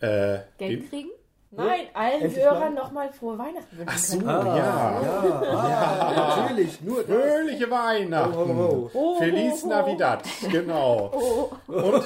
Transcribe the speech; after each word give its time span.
Äh, 0.00 0.38
Geld 0.58 0.88
kriegen? 0.90 1.10
nein, 1.50 1.86
allen 1.94 2.22
Endlich 2.22 2.42
Hörern 2.44 2.74
mal. 2.74 2.82
nochmal 2.82 3.12
frohe 3.12 3.38
Weihnachten 3.38 3.78
wünschen 3.78 3.86
ach 3.94 3.98
so, 3.98 4.18
können. 4.18 4.46
ja. 4.56 5.02
Ja, 5.02 6.00
ah, 6.00 6.42
natürlich. 6.46 6.80
Nur 6.80 7.04
das. 7.04 7.06
Fröhliche 7.16 7.70
Weihnachten. 7.70 8.34
Oh, 8.34 8.90
oh, 8.94 8.98
oh. 8.98 9.18
Feliz 9.18 9.62
Oh, 9.62 9.66
oh, 9.66 9.66
oh. 9.66 9.68
Navidad. 9.70 10.22
Genau. 10.50 11.52
Und 11.68 12.02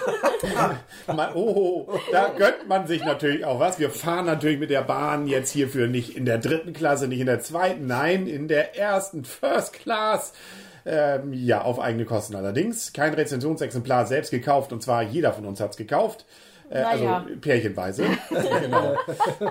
mal, 1.16 1.32
oh, 1.34 1.88
da 2.12 2.28
gönnt 2.36 2.68
man 2.68 2.86
sich 2.86 3.02
natürlich 3.04 3.44
auch 3.44 3.58
was. 3.58 3.78
Wir 3.78 3.90
fahren 3.90 4.26
natürlich 4.26 4.58
mit 4.58 4.68
der 4.70 4.82
Bahn 4.82 5.26
jetzt 5.26 5.50
hierfür 5.50 5.86
nicht 5.86 6.14
in 6.16 6.24
der 6.26 6.38
dritten 6.38 6.72
Klasse, 6.74 7.08
nicht 7.08 7.20
in 7.20 7.26
der 7.26 7.40
zweiten, 7.40 7.86
nein, 7.86 8.26
in 8.26 8.48
der 8.48 8.76
ersten 8.78 9.24
First 9.24 9.72
Class. 9.72 10.32
Ähm, 10.90 11.32
ja, 11.34 11.62
auf 11.62 11.78
eigene 11.78 12.06
Kosten 12.06 12.34
allerdings. 12.34 12.92
Kein 12.94 13.12
Rezensionsexemplar 13.12 14.06
selbst 14.06 14.30
gekauft 14.30 14.72
und 14.72 14.82
zwar 14.82 15.02
jeder 15.02 15.32
von 15.34 15.44
uns 15.44 15.60
hat 15.60 15.72
es 15.72 15.76
gekauft. 15.76 16.24
Äh, 16.70 16.82
Naja. 16.82 17.18
Also 17.18 17.40
pärchenweise. 17.40 18.04
genau. 18.60 18.96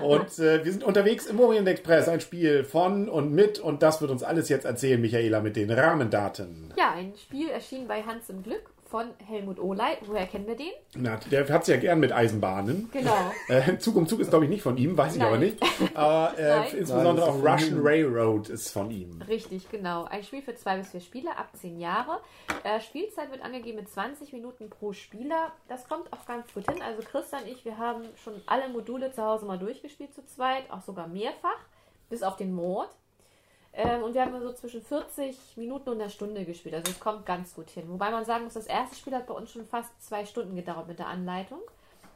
Und 0.02 0.38
äh, 0.38 0.64
wir 0.64 0.72
sind 0.72 0.84
unterwegs 0.84 1.26
im 1.26 1.38
Orient 1.40 1.68
Express, 1.68 2.08
ein 2.08 2.20
Spiel 2.20 2.64
von 2.64 3.08
und 3.08 3.32
mit 3.32 3.58
und 3.58 3.82
das 3.82 4.00
wird 4.00 4.10
uns 4.10 4.22
alles 4.22 4.48
jetzt 4.48 4.64
erzählen, 4.64 5.00
Michaela, 5.00 5.40
mit 5.40 5.56
den 5.56 5.70
Rahmendaten. 5.70 6.72
Ja, 6.76 6.92
ein 6.92 7.12
Spiel 7.16 7.48
erschien 7.48 7.86
bei 7.88 8.02
Hans 8.02 8.30
im 8.30 8.42
Glück 8.42 8.70
von 8.88 9.10
Helmut 9.26 9.58
Ohley. 9.58 9.98
Woher 10.06 10.26
kennen 10.26 10.46
wir 10.46 10.56
den? 10.56 10.72
Na, 10.96 11.16
der 11.30 11.48
hat 11.48 11.62
es 11.62 11.68
ja 11.68 11.76
gern 11.76 12.00
mit 12.00 12.12
Eisenbahnen. 12.12 12.88
Genau. 12.92 13.32
Äh, 13.48 13.78
Zug 13.78 13.96
um 13.96 14.06
Zug 14.06 14.20
ist, 14.20 14.28
glaube 14.28 14.44
ich, 14.44 14.50
nicht 14.50 14.62
von 14.62 14.76
ihm, 14.76 14.96
weiß 14.96 15.14
ich 15.14 15.18
Nein. 15.18 15.28
aber 15.28 15.38
nicht. 15.38 15.58
Aber 15.94 16.38
äh, 16.38 16.48
Nein. 16.48 16.66
insbesondere 16.76 17.26
auch 17.26 17.42
Russian 17.42 17.78
ihm. 17.78 17.86
Railroad 17.86 18.50
ist 18.50 18.70
von 18.70 18.90
ihm. 18.90 19.22
Richtig, 19.22 19.70
genau. 19.70 20.04
Ein 20.04 20.22
Spiel 20.22 20.42
für 20.42 20.54
zwei 20.54 20.76
bis 20.76 20.90
vier 20.90 21.00
Spieler 21.00 21.38
ab 21.38 21.48
zehn 21.54 21.80
Jahre. 21.80 22.20
Äh, 22.62 22.80
Spielzeit 22.80 23.30
wird 23.30 23.42
angegeben 23.42 23.78
mit 23.78 23.88
20 23.88 24.32
Minuten 24.34 24.68
pro 24.68 24.92
Spieler. 24.92 25.52
Das 25.68 25.88
kommt 25.88 26.12
auch 26.12 26.26
ganz 26.26 26.52
gut 26.52 26.70
hin. 26.70 26.82
Also 26.82 27.02
Christian 27.02 27.38
und 27.42 27.48
ich, 27.48 27.64
wir 27.64 27.78
haben 27.78 28.02
schon 28.22 28.34
alle 28.46 28.68
Module 28.68 29.10
zu 29.12 29.22
Hause 29.22 29.46
mal 29.46 29.58
durchgespielt 29.58 30.14
zu 30.14 30.24
zweit, 30.26 30.70
auch 30.70 30.82
sogar 30.82 31.08
mehrfach, 31.08 31.58
bis 32.10 32.22
auf 32.22 32.36
den 32.36 32.52
Mord. 32.52 32.90
Ähm, 33.72 34.02
und 34.02 34.14
wir 34.14 34.22
haben 34.22 34.40
so 34.40 34.52
zwischen 34.52 34.82
40 34.82 35.56
Minuten 35.56 35.90
und 35.90 36.00
einer 36.00 36.10
Stunde 36.10 36.44
gespielt. 36.44 36.74
Also 36.74 36.90
es 36.90 37.00
kommt 37.00 37.26
ganz 37.26 37.54
gut 37.54 37.70
hin. 37.70 37.84
Wobei 37.88 38.10
man 38.10 38.24
sagen 38.24 38.44
muss, 38.44 38.54
das 38.54 38.66
erste 38.66 38.96
Spiel 38.96 39.14
hat 39.14 39.26
bei 39.26 39.34
uns 39.34 39.50
schon 39.50 39.66
fast 39.66 39.90
zwei 40.02 40.24
Stunden 40.24 40.56
gedauert 40.56 40.88
mit 40.88 40.98
der 40.98 41.06
Anleitung. 41.06 41.60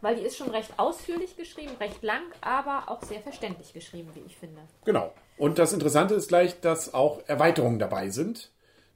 Weil 0.01 0.17
die 0.17 0.23
ist 0.23 0.37
schon 0.37 0.51
recht 0.51 0.73
ausführlich 0.79 1.37
geschrieben, 1.37 1.77
recht 1.79 2.03
lang, 2.03 2.23
aber 2.41 2.91
auch 2.91 3.03
sehr 3.03 3.21
verständlich 3.21 3.73
geschrieben, 3.73 4.11
wie 4.15 4.23
ich 4.27 4.37
finde. 4.37 4.61
Genau. 4.85 5.13
Und 5.39 5.61
das 5.61 5.73
Interessante 5.73 6.15
ist 6.15 6.27
gleich, 6.27 6.61
dass 6.61 6.93
auch 6.93 7.21
Erweiterungen 7.29 7.79
dabei 7.79 8.11
sind. 8.11 8.51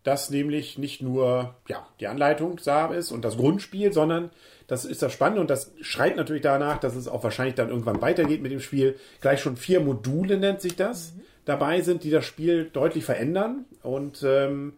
Dass 0.06 0.30
nämlich 0.30 0.78
nicht 0.78 1.02
nur 1.02 1.56
ja, 1.66 1.84
die 1.98 2.06
Anleitung 2.06 2.60
da 2.64 2.86
ist 2.94 3.10
und 3.10 3.24
das 3.24 3.36
Grundspiel, 3.36 3.92
sondern 3.92 4.30
das 4.68 4.84
ist 4.84 5.02
das 5.02 5.12
Spannende 5.12 5.40
und 5.40 5.50
das 5.50 5.72
schreit 5.80 6.16
natürlich 6.16 6.42
danach, 6.42 6.78
dass 6.78 6.94
es 6.94 7.08
auch 7.08 7.24
wahrscheinlich 7.24 7.56
dann 7.56 7.70
irgendwann 7.70 8.00
weitergeht 8.00 8.40
mit 8.40 8.52
dem 8.52 8.60
Spiel. 8.60 8.94
Gleich 9.20 9.40
schon 9.40 9.56
vier 9.56 9.80
Module 9.80 10.36
nennt 10.36 10.60
sich 10.60 10.76
das. 10.76 11.14
Dabei 11.44 11.80
sind, 11.80 12.04
die 12.04 12.10
das 12.10 12.24
Spiel 12.24 12.70
deutlich 12.72 13.04
verändern 13.04 13.64
und 13.82 14.22
ähm, 14.24 14.74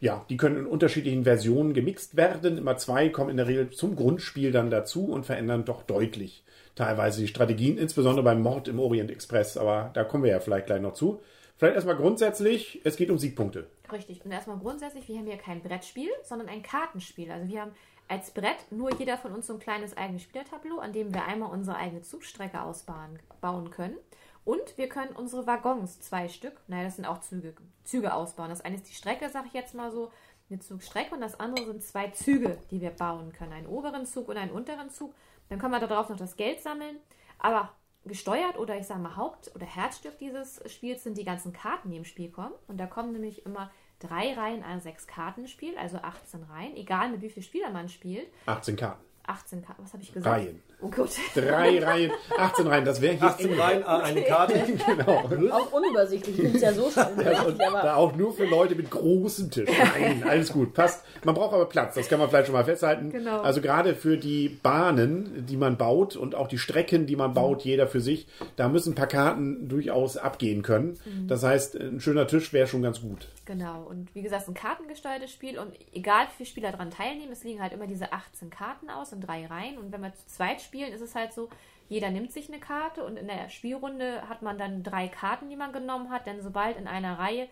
ja, 0.00 0.26
die 0.28 0.36
können 0.36 0.56
in 0.56 0.66
unterschiedlichen 0.66 1.22
Versionen 1.22 1.74
gemixt 1.74 2.16
werden. 2.16 2.58
Immer 2.58 2.76
zwei 2.76 3.08
kommen 3.08 3.30
in 3.30 3.36
der 3.36 3.46
Regel 3.46 3.70
zum 3.70 3.94
Grundspiel 3.94 4.50
dann 4.50 4.68
dazu 4.68 5.04
und 5.04 5.26
verändern 5.26 5.64
doch 5.64 5.84
deutlich 5.84 6.42
teilweise 6.74 7.20
die 7.20 7.28
Strategien, 7.28 7.78
insbesondere 7.78 8.24
beim 8.24 8.42
Mord 8.42 8.66
im 8.66 8.80
Orient 8.80 9.12
Express. 9.12 9.56
Aber 9.56 9.90
da 9.94 10.02
kommen 10.02 10.24
wir 10.24 10.32
ja 10.32 10.40
vielleicht 10.40 10.66
gleich 10.66 10.80
noch 10.80 10.94
zu. 10.94 11.20
Vielleicht 11.62 11.76
erstmal 11.76 11.94
grundsätzlich, 11.94 12.80
es 12.82 12.96
geht 12.96 13.08
um 13.08 13.18
Siegpunkte. 13.18 13.70
Richtig. 13.92 14.24
Und 14.24 14.32
erstmal 14.32 14.58
grundsätzlich, 14.58 15.06
wir 15.06 15.16
haben 15.16 15.26
hier 15.26 15.36
kein 15.36 15.62
Brettspiel, 15.62 16.08
sondern 16.24 16.48
ein 16.48 16.60
Kartenspiel. 16.60 17.30
Also 17.30 17.46
wir 17.46 17.60
haben 17.60 17.70
als 18.08 18.32
Brett 18.32 18.56
nur 18.70 18.92
jeder 18.98 19.16
von 19.16 19.32
uns 19.32 19.46
so 19.46 19.52
ein 19.52 19.60
kleines 19.60 19.96
eigenes 19.96 20.22
Spielertableau, 20.22 20.80
an 20.80 20.92
dem 20.92 21.14
wir 21.14 21.24
einmal 21.24 21.52
unsere 21.52 21.76
eigene 21.76 22.02
Zugstrecke 22.02 22.60
ausbauen 22.60 23.20
bauen 23.40 23.70
können. 23.70 23.96
Und 24.44 24.76
wir 24.76 24.88
können 24.88 25.14
unsere 25.14 25.46
Waggons, 25.46 26.00
zwei 26.00 26.26
Stück, 26.26 26.60
naja, 26.66 26.82
das 26.82 26.96
sind 26.96 27.04
auch 27.04 27.20
Züge, 27.20 27.54
Züge 27.84 28.12
ausbauen. 28.12 28.50
Das 28.50 28.62
eine 28.62 28.74
ist 28.74 28.88
die 28.88 28.96
Strecke, 28.96 29.30
sage 29.30 29.46
ich 29.46 29.52
jetzt 29.52 29.76
mal 29.76 29.92
so, 29.92 30.10
eine 30.50 30.58
Zugstrecke 30.58 31.14
und 31.14 31.20
das 31.20 31.38
andere 31.38 31.66
sind 31.66 31.84
zwei 31.84 32.08
Züge, 32.08 32.58
die 32.72 32.80
wir 32.80 32.90
bauen 32.90 33.32
können. 33.32 33.52
Einen 33.52 33.68
oberen 33.68 34.04
Zug 34.04 34.26
und 34.26 34.36
einen 34.36 34.50
unteren 34.50 34.90
Zug. 34.90 35.14
Dann 35.48 35.60
können 35.60 35.74
wir 35.74 35.78
darauf 35.78 36.08
noch 36.08 36.16
das 36.16 36.34
Geld 36.34 36.60
sammeln. 36.60 36.96
Aber 37.38 37.72
gesteuert 38.04 38.58
oder 38.58 38.76
ich 38.76 38.86
sage 38.86 39.00
mal 39.00 39.16
Haupt- 39.16 39.54
oder 39.54 39.66
Herzstück 39.66 40.18
dieses 40.18 40.60
Spiels 40.70 41.04
sind 41.04 41.18
die 41.18 41.24
ganzen 41.24 41.52
Karten, 41.52 41.90
die 41.90 41.96
im 41.96 42.04
Spiel 42.04 42.30
kommen. 42.30 42.54
Und 42.66 42.78
da 42.78 42.86
kommen 42.86 43.12
nämlich 43.12 43.46
immer 43.46 43.70
drei 43.98 44.34
Reihen 44.34 44.62
an 44.62 44.80
sechs 44.80 45.06
Kartenspiel, 45.06 45.76
also 45.78 45.98
18 45.98 46.42
Reihen, 46.44 46.76
egal 46.76 47.10
mit 47.10 47.22
wie 47.22 47.30
viel 47.30 47.42
Spieler 47.42 47.70
man 47.70 47.88
spielt. 47.88 48.26
18 48.46 48.76
Karten. 48.76 49.04
18 49.26 49.62
Karten, 49.62 49.84
was 49.84 49.92
habe 49.92 50.02
ich 50.02 50.12
gesagt? 50.12 50.34
Reihen. 50.36 50.60
Oh 50.80 50.90
gut. 50.90 51.10
Drei 51.34 51.78
Reihen, 51.78 52.10
18 52.36 52.66
Reihen, 52.66 52.84
das 52.84 53.00
wäre 53.00 53.14
hier 53.14 53.22
18 53.22 53.52
eng. 53.52 53.60
rein, 53.60 53.84
ah, 53.84 53.98
eine 54.00 54.22
Karte. 54.22 54.54
Genau. 54.84 55.52
Auch 55.52 55.72
unübersichtlich. 55.72 56.36
Ich 56.36 56.42
finde 56.42 56.56
es 56.56 56.62
ja 56.62 56.72
so 56.72 56.90
schon 56.90 57.04
Da 57.16 57.78
aber 57.78 57.96
auch 57.96 58.16
nur 58.16 58.34
für 58.34 58.44
Leute 58.44 58.74
mit 58.74 58.90
großem 58.90 59.50
Tisch. 59.50 59.70
Nein, 59.94 60.24
alles 60.28 60.52
gut, 60.52 60.74
passt. 60.74 61.04
Man 61.24 61.34
braucht 61.34 61.54
aber 61.54 61.66
Platz, 61.66 61.94
das 61.94 62.08
kann 62.08 62.18
man 62.18 62.28
vielleicht 62.28 62.46
schon 62.46 62.54
mal 62.54 62.64
festhalten. 62.64 63.10
Genau. 63.10 63.42
Also 63.42 63.60
gerade 63.60 63.94
für 63.94 64.16
die 64.16 64.48
Bahnen, 64.48 65.46
die 65.46 65.56
man 65.56 65.76
baut 65.76 66.16
und 66.16 66.34
auch 66.34 66.48
die 66.48 66.58
Strecken, 66.58 67.06
die 67.06 67.16
man 67.16 67.32
baut, 67.32 67.62
jeder 67.62 67.86
für 67.86 68.00
sich, 68.00 68.26
da 68.56 68.68
müssen 68.68 68.92
ein 68.92 68.96
paar 68.96 69.06
Karten 69.06 69.68
durchaus 69.68 70.16
abgehen 70.16 70.62
können. 70.62 70.98
Das 71.28 71.44
heißt, 71.44 71.76
ein 71.76 72.00
schöner 72.00 72.26
Tisch 72.26 72.52
wäre 72.52 72.66
schon 72.66 72.82
ganz 72.82 73.00
gut. 73.00 73.28
Genau. 73.44 73.82
Und 73.82 74.14
wie 74.14 74.22
gesagt, 74.22 74.46
ein 74.46 74.54
kartengesteuertes 74.54 75.32
Spiel 75.32 75.58
und 75.58 75.76
egal 75.92 76.26
wie 76.26 76.36
viele 76.36 76.48
Spieler 76.48 76.70
daran 76.72 76.90
teilnehmen, 76.90 77.32
es 77.32 77.42
liegen 77.42 77.60
halt 77.60 77.72
immer 77.72 77.88
diese 77.88 78.12
18 78.12 78.50
Karten 78.50 78.88
aus 78.88 79.12
in 79.12 79.20
drei 79.20 79.46
Reihen. 79.46 79.78
Und 79.78 79.90
wenn 79.90 80.00
wir 80.00 80.14
zu 80.14 80.26
zweit 80.28 80.60
spielen, 80.60 80.92
ist 80.92 81.00
es 81.00 81.14
halt 81.14 81.32
so, 81.32 81.48
jeder 81.88 82.10
nimmt 82.10 82.32
sich 82.32 82.48
eine 82.48 82.60
Karte 82.60 83.04
und 83.04 83.16
in 83.16 83.26
der 83.26 83.48
Spielrunde 83.48 84.28
hat 84.28 84.42
man 84.42 84.58
dann 84.58 84.82
drei 84.82 85.08
Karten, 85.08 85.50
die 85.50 85.56
man 85.56 85.72
genommen 85.72 86.10
hat. 86.10 86.26
Denn 86.26 86.40
sobald 86.40 86.76
in 86.76 86.86
einer 86.86 87.18
Reihe 87.18 87.48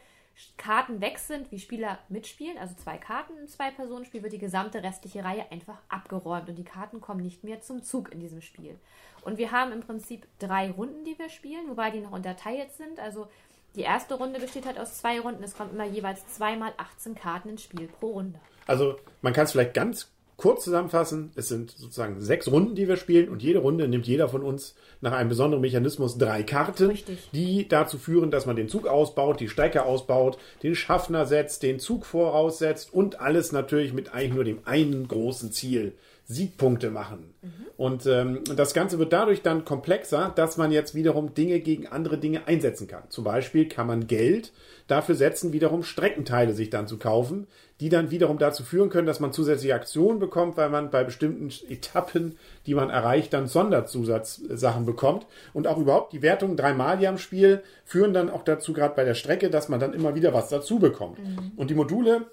Karten 0.57 1.01
weg 1.01 1.19
sind, 1.19 1.51
wie 1.51 1.59
Spieler 1.59 1.99
mitspielen, 2.09 2.57
also 2.57 2.75
zwei 2.75 2.97
Karten 2.97 3.37
im 3.37 3.49
Zwei-Personen-Spiel, 3.49 4.23
wird 4.23 4.33
die 4.33 4.39
gesamte 4.39 4.83
restliche 4.83 5.25
Reihe 5.25 5.51
einfach 5.51 5.79
abgeräumt 5.89 6.49
und 6.49 6.57
die 6.57 6.65
Karten 6.65 7.01
kommen 7.01 7.23
nicht 7.23 7.45
mehr 7.45 7.61
zum 7.61 7.83
Zug 7.83 8.13
in 8.13 8.21
diesem 8.21 8.41
Spiel. 8.41 8.79
Und 9.23 9.37
wir 9.37 9.53
haben 9.53 9.73
im 9.73 9.81
Prinzip 9.81 10.27
drei 10.39 10.71
Runden, 10.71 11.05
die 11.05 11.19
wir 11.19 11.29
spielen, 11.29 11.69
wobei 11.69 11.91
die 11.91 12.01
noch 12.01 12.13
unterteilt 12.13 12.73
sind. 12.73 12.99
Also 13.01 13.29
die 13.77 13.83
erste 13.83 14.15
Runde 14.15 14.41
besteht 14.41 14.67
halt 14.67 14.79
aus 14.79 14.99
zwei 14.99 15.21
Runden. 15.21 15.43
Es 15.43 15.57
kommen 15.57 15.71
immer 15.73 15.87
jeweils 15.87 16.27
zweimal 16.27 16.73
18 16.77 17.15
Karten 17.15 17.51
ins 17.51 17.63
Spiel 17.63 17.89
pro 17.89 18.13
Runde. 18.13 18.39
Also 18.67 18.97
man 19.23 19.33
kann 19.33 19.45
es 19.45 19.53
vielleicht 19.53 19.75
ganz 19.75 20.11
kurz 20.41 20.65
zusammenfassen. 20.65 21.33
Es 21.37 21.49
sind 21.49 21.71
sozusagen 21.71 22.19
sechs 22.21 22.51
Runden, 22.51 22.75
die 22.75 22.89
wir 22.89 22.97
spielen 22.97 23.29
und 23.29 23.43
jede 23.43 23.59
Runde 23.59 23.87
nimmt 23.87 24.07
jeder 24.07 24.29
von 24.29 24.43
uns 24.43 24.75
nach 25.03 25.13
einem 25.13 25.29
besonderen 25.29 25.61
Mechanismus 25.61 26.17
drei 26.17 26.43
Karten, 26.43 26.87
Richtig. 26.87 27.29
die 27.33 27.69
dazu 27.69 27.99
führen, 27.99 28.31
dass 28.31 28.47
man 28.47 28.57
den 28.57 28.69
Zug 28.69 28.87
ausbaut, 28.87 29.39
die 29.41 29.51
Strecke 29.51 29.85
ausbaut, 29.85 30.39
den 30.63 30.75
Schaffner 30.75 31.27
setzt, 31.27 31.63
den 31.63 31.79
Zug 31.79 32.07
voraussetzt 32.07 32.93
und 32.93 33.21
alles 33.21 33.53
natürlich 33.53 33.93
mit 33.93 34.15
eigentlich 34.15 34.35
nur 34.35 34.45
dem 34.45 34.61
einen 34.65 35.07
großen 35.07 35.53
Ziel. 35.53 35.93
Siegpunkte 36.31 36.91
machen. 36.91 37.35
Und 37.77 38.07
ähm, 38.07 38.45
das 38.55 38.73
Ganze 38.73 39.01
wird 39.01 39.13
dadurch 39.13 39.43
dann 39.43 39.65
komplexer, 39.65 40.33
dass 40.37 40.57
man 40.57 40.71
jetzt 40.71 40.95
wiederum 40.95 41.35
Dinge 41.35 41.59
gegen 41.59 41.89
andere 41.89 42.19
Dinge 42.19 42.47
einsetzen 42.47 42.87
kann. 42.87 43.03
Zum 43.09 43.25
Beispiel 43.25 43.67
kann 43.67 43.89
man 43.89 44.07
Geld 44.07 44.53
dafür 44.87 45.17
setzen, 45.17 45.53
wiederum 45.53 45.83
Streckenteile 45.83 46.53
sich 46.53 46.71
dann 46.71 46.87
zu 46.87 46.99
kaufen, 46.99 47.49
die 47.81 47.89
dann 47.89 48.13
wiederum 48.13 48.39
dazu 48.39 48.63
führen 48.63 48.91
können, 48.91 49.09
dass 49.09 49.19
man 49.19 49.33
zusätzliche 49.33 49.75
Aktionen 49.75 50.21
bekommt, 50.21 50.57
weil 50.57 50.69
man 50.69 50.91
bei 50.91 51.03
bestimmten 51.03 51.51
Etappen, 51.69 52.37
die 52.67 52.75
man 52.75 52.91
erreicht, 52.91 53.33
dann 53.33 53.49
Sonderzusatzsachen 53.49 54.87
bekommt. 54.87 55.27
Und 55.53 55.67
auch 55.67 55.79
überhaupt 55.79 56.13
die 56.13 56.23
Wertungen 56.23 56.57
dreimal 56.57 56.99
hier 56.99 57.09
am 57.09 57.19
Spiel 57.19 57.63
führen 57.85 58.13
dann 58.13 58.31
auch 58.31 58.45
dazu, 58.45 58.73
gerade 58.73 58.95
bei 58.95 59.03
der 59.03 59.15
Strecke, 59.15 59.51
dass 59.51 59.69
man 59.69 59.81
dann 59.81 59.95
immer 59.95 60.15
wieder 60.15 60.33
was 60.33 60.49
dazu 60.49 60.79
bekommt. 60.79 61.19
Und 61.57 61.71
die 61.71 61.75
Module 61.75 62.27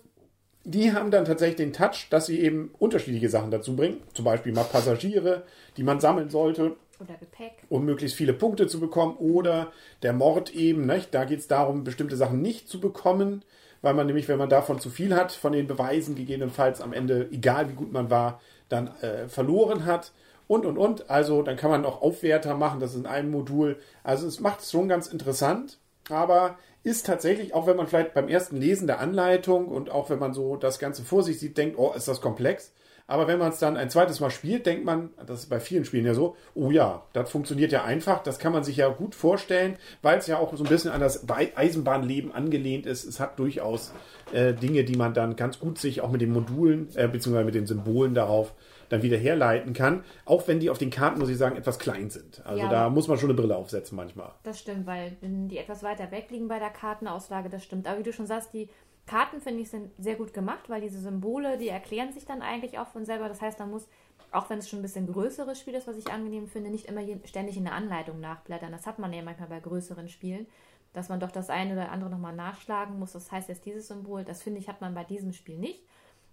die 0.69 0.91
haben 0.91 1.11
dann 1.11 1.23
tatsächlich 1.23 1.55
den 1.55 1.71
Touch, 1.71 2.07
dass 2.09 2.25
sie 2.25 2.41
eben 2.41 2.71
unterschiedliche 2.77 3.29
Sachen 3.29 3.51
dazu 3.51 3.73
bringen. 3.73 4.01
Zum 4.13 4.25
Beispiel 4.25 4.51
mal 4.51 4.65
Passagiere, 4.65 5.43
die 5.77 5.83
man 5.83 6.01
sammeln 6.01 6.29
sollte, 6.29 6.75
Oder 6.99 7.13
Gepäck. 7.17 7.53
um 7.69 7.85
möglichst 7.85 8.17
viele 8.17 8.33
Punkte 8.33 8.67
zu 8.67 8.81
bekommen. 8.81 9.15
Oder 9.15 9.71
der 10.03 10.11
Mord 10.11 10.53
eben, 10.53 10.85
nicht? 10.85 11.13
da 11.13 11.23
geht 11.23 11.39
es 11.39 11.47
darum, 11.47 11.85
bestimmte 11.85 12.17
Sachen 12.17 12.41
nicht 12.41 12.67
zu 12.67 12.81
bekommen, 12.81 13.45
weil 13.81 13.93
man 13.93 14.07
nämlich, 14.07 14.27
wenn 14.27 14.37
man 14.39 14.49
davon 14.49 14.81
zu 14.81 14.89
viel 14.89 15.15
hat, 15.15 15.31
von 15.31 15.53
den 15.53 15.67
Beweisen 15.67 16.15
gegebenenfalls 16.15 16.81
am 16.81 16.91
Ende, 16.91 17.29
egal 17.31 17.69
wie 17.69 17.75
gut 17.75 17.93
man 17.93 18.09
war, 18.09 18.41
dann 18.67 18.87
äh, 19.01 19.29
verloren 19.29 19.85
hat. 19.85 20.11
Und, 20.49 20.65
und, 20.65 20.77
und. 20.77 21.09
Also 21.09 21.43
dann 21.43 21.55
kann 21.55 21.71
man 21.71 21.85
auch 21.85 22.01
Aufwerter 22.01 22.55
machen, 22.55 22.81
das 22.81 22.91
ist 22.91 22.99
in 22.99 23.05
einem 23.05 23.31
Modul. 23.31 23.77
Also 24.03 24.27
es 24.27 24.41
macht 24.41 24.59
es 24.59 24.71
schon 24.71 24.89
ganz 24.89 25.07
interessant, 25.07 25.77
aber 26.09 26.57
ist 26.83 27.05
tatsächlich, 27.05 27.53
auch 27.53 27.67
wenn 27.67 27.77
man 27.77 27.87
vielleicht 27.87 28.13
beim 28.13 28.29
ersten 28.29 28.57
Lesen 28.57 28.87
der 28.87 28.99
Anleitung 28.99 29.67
und 29.67 29.89
auch 29.89 30.09
wenn 30.09 30.19
man 30.19 30.33
so 30.33 30.55
das 30.55 30.79
Ganze 30.79 31.03
vor 31.03 31.23
sich 31.23 31.39
sieht, 31.39 31.57
denkt, 31.57 31.77
oh, 31.77 31.93
ist 31.95 32.07
das 32.07 32.21
komplex. 32.21 32.71
Aber 33.09 33.27
wenn 33.27 33.39
man 33.39 33.53
es 33.53 33.59
dann 33.59 33.77
ein 33.77 33.89
zweites 33.89 34.19
Mal 34.19 34.31
spielt, 34.31 34.65
denkt 34.65 34.83
man, 34.83 35.11
das 35.25 35.39
ist 35.39 35.49
bei 35.49 35.61
vielen 35.61 35.85
Spielen 35.85 36.05
ja 36.05 36.13
so, 36.13 36.35
oh 36.55 36.71
ja, 36.71 37.03
das 37.13 37.31
funktioniert 37.31 37.71
ja 37.71 37.85
einfach, 37.85 38.21
das 38.21 38.37
kann 38.37 38.51
man 38.51 38.65
sich 38.65 38.77
ja 38.77 38.89
gut 38.89 39.15
vorstellen, 39.15 39.77
weil 40.01 40.17
es 40.17 40.27
ja 40.27 40.37
auch 40.37 40.53
so 40.55 40.63
ein 40.65 40.69
bisschen 40.69 40.91
an 40.91 40.99
das 40.99 41.25
Eisenbahnleben 41.29 42.33
angelehnt 42.33 42.85
ist. 42.85 43.05
Es 43.05 43.21
hat 43.21 43.39
durchaus 43.39 43.93
äh, 44.33 44.53
Dinge, 44.53 44.83
die 44.83 44.97
man 44.97 45.13
dann 45.13 45.37
ganz 45.37 45.59
gut 45.59 45.77
sich 45.79 46.01
auch 46.01 46.11
mit 46.11 46.19
den 46.19 46.33
Modulen, 46.33 46.89
äh, 46.95 47.07
beziehungsweise 47.07 47.45
mit 47.45 47.55
den 47.55 47.65
Symbolen 47.65 48.13
darauf 48.13 48.53
dann 48.89 49.01
wieder 49.01 49.17
herleiten 49.17 49.73
kann, 49.73 50.03
auch 50.25 50.47
wenn 50.47 50.59
die 50.59 50.69
auf 50.69 50.77
den 50.77 50.89
Karten, 50.89 51.19
muss 51.19 51.29
ich 51.29 51.37
sagen, 51.37 51.55
etwas 51.55 51.79
klein 51.79 52.09
sind. 52.09 52.45
Also 52.45 52.63
Ja, 52.63 52.69
da 52.69 52.89
muss 52.89 53.07
man 53.07 53.17
schon 53.17 53.29
eine 53.29 53.39
Brille 53.39 53.55
aufsetzen 53.55 53.95
manchmal. 53.95 54.31
Das 54.43 54.59
stimmt, 54.59 54.85
weil 54.85 55.17
wenn 55.21 55.47
die 55.47 55.57
etwas 55.57 55.83
weiter 55.83 56.11
weg 56.11 56.27
liegen 56.29 56.47
bei 56.47 56.59
der 56.59 56.69
Kartenauslage, 56.69 57.49
das 57.49 57.63
stimmt. 57.63 57.87
Aber 57.87 57.99
wie 57.99 58.03
du 58.03 58.13
schon 58.13 58.27
sagst, 58.27 58.53
die 58.53 58.69
Karten, 59.07 59.39
finde 59.39 59.61
ich, 59.61 59.69
sind 59.69 59.91
sehr 59.97 60.15
gut 60.15 60.33
gemacht, 60.33 60.69
weil 60.69 60.81
diese 60.81 60.99
Symbole, 60.99 61.57
die 61.57 61.69
erklären 61.69 62.11
sich 62.11 62.25
dann 62.25 62.41
eigentlich 62.41 62.77
auch 62.77 62.87
von 62.87 63.05
selber. 63.05 63.29
Das 63.29 63.41
heißt, 63.41 63.57
man 63.59 63.71
muss, 63.71 63.87
auch 64.31 64.49
wenn 64.49 64.59
es 64.59 64.69
schon 64.69 64.79
ein 64.79 64.83
bisschen 64.83 65.07
größeres 65.11 65.59
Spiel 65.59 65.75
ist, 65.75 65.87
was 65.87 65.95
ich 65.95 66.11
angenehm 66.11 66.47
finde, 66.47 66.69
nicht 66.69 66.87
immer 66.87 67.01
ständig 67.23 67.55
in 67.55 67.63
der 67.63 67.73
Anleitung 67.73 68.19
nachblättern. 68.19 68.71
Das 68.71 68.85
hat 68.85 68.99
man 68.99 69.13
ja 69.13 69.23
manchmal 69.23 69.47
bei 69.47 69.61
größeren 69.61 70.09
Spielen, 70.09 70.45
dass 70.91 71.07
man 71.07 71.21
doch 71.21 71.31
das 71.31 71.49
eine 71.49 71.73
oder 71.73 71.91
andere 71.91 72.09
nochmal 72.09 72.35
nachschlagen 72.35 72.99
muss. 72.99 73.13
Das 73.13 73.31
heißt 73.31 73.47
jetzt 73.47 73.65
dieses 73.65 73.87
Symbol, 73.87 74.25
das 74.25 74.43
finde 74.43 74.59
ich, 74.59 74.67
hat 74.67 74.81
man 74.81 74.93
bei 74.93 75.05
diesem 75.05 75.31
Spiel 75.31 75.57
nicht. 75.57 75.85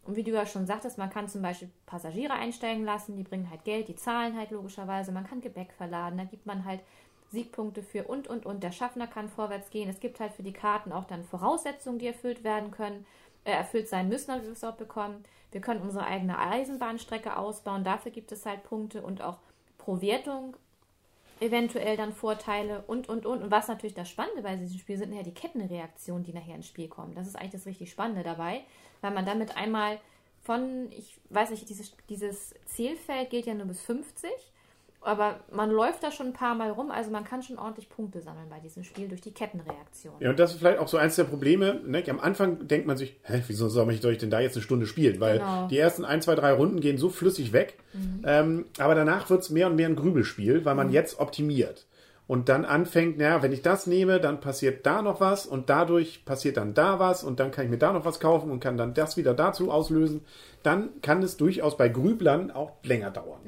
Und 0.04 0.16
wie 0.16 0.22
du 0.22 0.32
ja 0.32 0.44
schon 0.44 0.66
sagtest, 0.66 0.98
man 0.98 1.10
kann 1.10 1.28
zum 1.28 1.42
Beispiel 1.42 1.70
Passagiere 1.86 2.34
einsteigen 2.34 2.84
lassen, 2.84 3.16
die 3.16 3.22
bringen 3.22 3.48
halt 3.50 3.64
Geld, 3.64 3.88
die 3.88 3.96
zahlen 3.96 4.36
halt 4.36 4.50
logischerweise, 4.50 5.12
man 5.12 5.26
kann 5.26 5.40
Gebäck 5.40 5.72
verladen, 5.72 6.18
da 6.18 6.24
gibt 6.24 6.46
man 6.46 6.64
halt 6.64 6.80
Siegpunkte 7.30 7.82
für 7.82 8.04
und 8.04 8.28
und 8.28 8.46
und. 8.46 8.62
Der 8.62 8.72
Schaffner 8.72 9.06
kann 9.06 9.28
vorwärts 9.28 9.70
gehen. 9.70 9.88
Es 9.88 10.00
gibt 10.00 10.20
halt 10.20 10.32
für 10.32 10.42
die 10.42 10.52
Karten 10.52 10.92
auch 10.92 11.04
dann 11.04 11.24
Voraussetzungen, 11.24 11.98
die 11.98 12.06
erfüllt 12.06 12.44
werden 12.44 12.70
können, 12.70 13.06
äh, 13.44 13.52
erfüllt 13.52 13.88
sein 13.88 14.08
müssen, 14.08 14.28
damit 14.28 14.44
wir 14.44 14.52
es 14.52 14.64
auch 14.64 14.76
bekommen. 14.76 15.24
Wir 15.50 15.60
können 15.60 15.82
unsere 15.82 16.06
eigene 16.06 16.38
Eisenbahnstrecke 16.38 17.36
ausbauen, 17.36 17.84
dafür 17.84 18.12
gibt 18.12 18.32
es 18.32 18.44
halt 18.44 18.64
Punkte 18.64 19.02
und 19.02 19.22
auch 19.22 19.38
pro 19.78 20.00
Wertung 20.00 20.56
eventuell 21.40 21.96
dann 21.96 22.12
Vorteile 22.12 22.84
und 22.86 23.08
und 23.08 23.26
und. 23.26 23.42
Und 23.42 23.50
was 23.50 23.68
natürlich 23.68 23.94
das 23.94 24.08
Spannende 24.08 24.42
bei 24.42 24.56
diesem 24.56 24.78
Spiel 24.78 24.96
sind, 24.96 25.12
ja 25.12 25.22
die 25.22 25.34
Kettenreaktionen, 25.34 26.24
die 26.24 26.32
nachher 26.32 26.54
ins 26.54 26.68
Spiel 26.68 26.88
kommen. 26.88 27.14
Das 27.14 27.26
ist 27.26 27.36
eigentlich 27.36 27.52
das 27.52 27.66
richtig 27.66 27.90
Spannende 27.90 28.22
dabei, 28.22 28.62
weil 29.04 29.12
man 29.12 29.26
damit 29.26 29.56
einmal 29.56 29.98
von, 30.42 30.88
ich 30.90 31.16
weiß 31.30 31.50
nicht, 31.50 31.68
dieses, 31.68 31.92
dieses 32.08 32.54
Zählfeld 32.66 33.30
geht 33.30 33.46
ja 33.46 33.54
nur 33.54 33.66
bis 33.66 33.80
50, 33.82 34.30
aber 35.02 35.40
man 35.52 35.70
läuft 35.70 36.02
da 36.02 36.10
schon 36.10 36.28
ein 36.28 36.32
paar 36.32 36.54
Mal 36.54 36.70
rum, 36.70 36.90
also 36.90 37.10
man 37.10 37.24
kann 37.24 37.42
schon 37.42 37.58
ordentlich 37.58 37.90
Punkte 37.90 38.22
sammeln 38.22 38.48
bei 38.48 38.58
diesem 38.60 38.82
Spiel 38.82 39.06
durch 39.06 39.20
die 39.20 39.32
Kettenreaktion. 39.32 40.14
Ja, 40.20 40.30
und 40.30 40.38
das 40.38 40.52
ist 40.52 40.60
vielleicht 40.60 40.78
auch 40.78 40.88
so 40.88 40.96
eins 40.96 41.16
der 41.16 41.24
Probleme. 41.24 41.82
Ne? 41.84 42.02
Am 42.08 42.18
Anfang 42.18 42.66
denkt 42.66 42.86
man 42.86 42.96
sich, 42.96 43.14
hä, 43.24 43.42
wieso 43.46 43.68
soll 43.68 43.92
ich, 43.92 44.00
denn 44.00 44.30
da 44.30 44.40
jetzt 44.40 44.56
eine 44.56 44.62
Stunde 44.62 44.86
spielen? 44.86 45.20
Weil 45.20 45.38
Genau. 45.40 45.68
die 45.68 45.76
ersten 45.76 46.06
ein, 46.06 46.22
zwei, 46.22 46.34
drei 46.34 46.52
Runden 46.52 46.80
gehen 46.80 46.96
so 46.96 47.10
flüssig 47.10 47.52
weg. 47.52 47.78
Ähm, 48.24 48.64
aber 48.78 48.94
danach 48.94 49.28
wird 49.28 49.42
es 49.42 49.50
mehr 49.50 49.66
und 49.66 49.76
mehr 49.76 49.88
ein 49.88 49.96
Grübelspiel, 49.96 50.64
weil 50.64 50.74
man 50.74 50.90
jetzt 50.90 51.20
optimiert. 51.20 51.86
Und 52.26 52.48
dann 52.48 52.64
anfängt, 52.64 53.18
naja, 53.18 53.42
wenn 53.42 53.52
ich 53.52 53.60
das 53.60 53.86
nehme, 53.86 54.18
dann 54.18 54.40
passiert 54.40 54.86
da 54.86 55.02
noch 55.02 55.20
was 55.20 55.44
und 55.44 55.68
dadurch 55.68 56.24
passiert 56.24 56.56
dann 56.56 56.72
da 56.72 56.98
was 56.98 57.22
und 57.22 57.38
dann 57.38 57.50
kann 57.50 57.66
ich 57.66 57.70
mir 57.70 57.78
da 57.78 57.92
noch 57.92 58.06
was 58.06 58.18
kaufen 58.18 58.50
und 58.50 58.60
kann 58.60 58.78
dann 58.78 58.94
das 58.94 59.18
wieder 59.18 59.34
dazu 59.34 59.70
auslösen. 59.70 60.22
Dann 60.62 60.88
kann 61.02 61.22
es 61.22 61.36
durchaus 61.36 61.76
bei 61.76 61.90
Grüblern 61.90 62.50
auch 62.50 62.72
länger 62.82 63.10
dauern. 63.10 63.40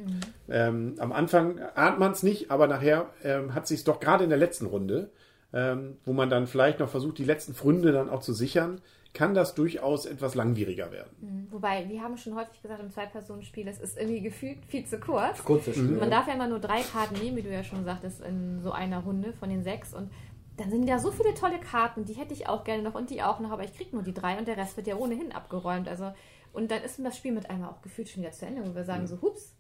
Ähm, 0.51 0.95
am 0.99 1.13
Anfang 1.13 1.59
ahnt 1.75 1.99
man 1.99 2.13
es 2.13 2.23
nicht, 2.23 2.51
aber 2.51 2.67
nachher 2.67 3.07
ähm, 3.25 3.55
hat 3.55 3.67
sich 3.67 3.83
doch 3.85 3.99
gerade 3.99 4.25
in 4.25 4.31
der 4.31 4.39
letzten 4.39 4.67
Runde, 4.67 5.11
ähm, 5.55 5.97
wo 6.05 6.13
man 6.13 6.29
dann 6.29 6.47
vielleicht 6.47 6.79
noch 6.79 6.91
versucht, 6.91 7.17
die 7.17 7.25
letzten 7.25 7.55
Fründe 7.55 7.93
dann 7.93 8.11
auch 8.11 8.21
zu 8.21 8.35
sichern, 8.35 8.83
kann 9.17 9.33
das 9.33 9.55
durchaus 9.55 10.05
etwas 10.05 10.35
langwieriger 10.35 10.93
werden. 10.93 11.49
Wobei, 11.51 11.89
wir 11.89 12.03
haben 12.03 12.19
schon 12.19 12.35
häufig 12.35 12.61
gesagt, 12.61 12.83
im 12.83 12.91
Zwei-Personen-Spiel, 12.91 13.67
es 13.67 13.79
ist 13.79 13.97
irgendwie 13.97 14.21
gefühlt 14.21 14.59
viel 14.67 14.85
zu 14.85 15.01
kurz. 15.01 15.43
Kurz 15.43 15.65
das 15.65 15.75
Spiel. 15.75 15.93
Man 15.93 16.11
darf 16.11 16.29
ja 16.29 16.35
immer 16.35 16.49
nur 16.49 16.59
drei 16.59 16.83
Karten 16.83 17.15
nehmen, 17.15 17.39
wie 17.39 17.43
du 17.43 17.51
ja 17.51 17.65
schon 17.65 17.83
sagtest, 17.85 18.21
in 18.21 18.61
so 18.61 18.73
einer 18.73 18.99
Runde 18.99 19.33
von 19.33 19.49
den 19.49 19.63
sechs. 19.63 19.95
Und 19.95 20.11
dann 20.59 20.71
sind 20.71 20.87
ja 20.87 20.99
so 20.99 21.11
viele 21.11 21.33
tolle 21.33 21.59
Karten, 21.59 22.05
die 22.05 22.13
hätte 22.13 22.35
ich 22.35 22.47
auch 22.47 22.63
gerne 22.63 22.83
noch 22.83 22.95
und 22.95 23.09
die 23.09 23.23
auch 23.23 23.41
noch, 23.41 23.53
aber 23.53 23.65
ich 23.65 23.75
krieg 23.75 23.95
nur 23.95 24.03
die 24.03 24.13
drei 24.13 24.39
und 24.39 24.47
der 24.47 24.59
Rest 24.59 24.77
wird 24.77 24.87
ja 24.87 24.97
ohnehin 24.97 25.33
abgeräumt. 25.33 25.89
Also, 25.89 26.13
und 26.53 26.71
dann 26.71 26.83
ist 26.83 27.01
das 27.03 27.17
Spiel 27.17 27.33
mit 27.33 27.49
einmal 27.49 27.71
auch 27.71 27.81
gefühlt 27.81 28.11
schon 28.11 28.23
wieder 28.23 28.33
zu 28.33 28.45
Ende, 28.45 28.69
wo 28.69 28.75
wir 28.75 28.85
sagen 28.85 29.07
so, 29.07 29.23
hups, 29.23 29.56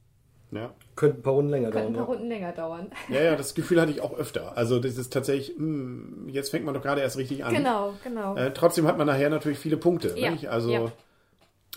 Ja. 0.52 0.72
Könnte 0.94 1.18
ein 1.18 1.22
paar 1.22 1.32
Runden 1.34 1.50
länger 1.50 1.70
könnte 1.70 1.88
ein 1.88 1.94
dauern. 1.94 2.06
paar 2.06 2.14
Ja. 2.14 2.18
Runden 2.20 2.28
länger 2.28 2.52
dauern. 2.52 2.90
ja, 3.08 3.20
ja, 3.22 3.36
das 3.36 3.54
Gefühl 3.54 3.80
hatte 3.80 3.90
ich 3.90 4.00
auch 4.00 4.16
öfter. 4.16 4.56
Also 4.56 4.78
das 4.78 4.96
ist 4.96 5.12
tatsächlich, 5.12 5.56
hm, 5.56 6.28
jetzt 6.30 6.50
fängt 6.50 6.64
man 6.64 6.74
doch 6.74 6.82
gerade 6.82 7.00
erst 7.00 7.16
richtig 7.18 7.44
an. 7.44 7.54
Genau, 7.54 7.94
genau. 8.04 8.36
Äh, 8.36 8.52
trotzdem 8.52 8.86
hat 8.86 8.96
man 8.96 9.06
nachher 9.06 9.28
natürlich 9.30 9.58
viele 9.58 9.76
Punkte. 9.76 10.14
Ja, 10.16 10.30
Nicht? 10.30 10.48
Also 10.48 10.70
ja. 10.70 10.92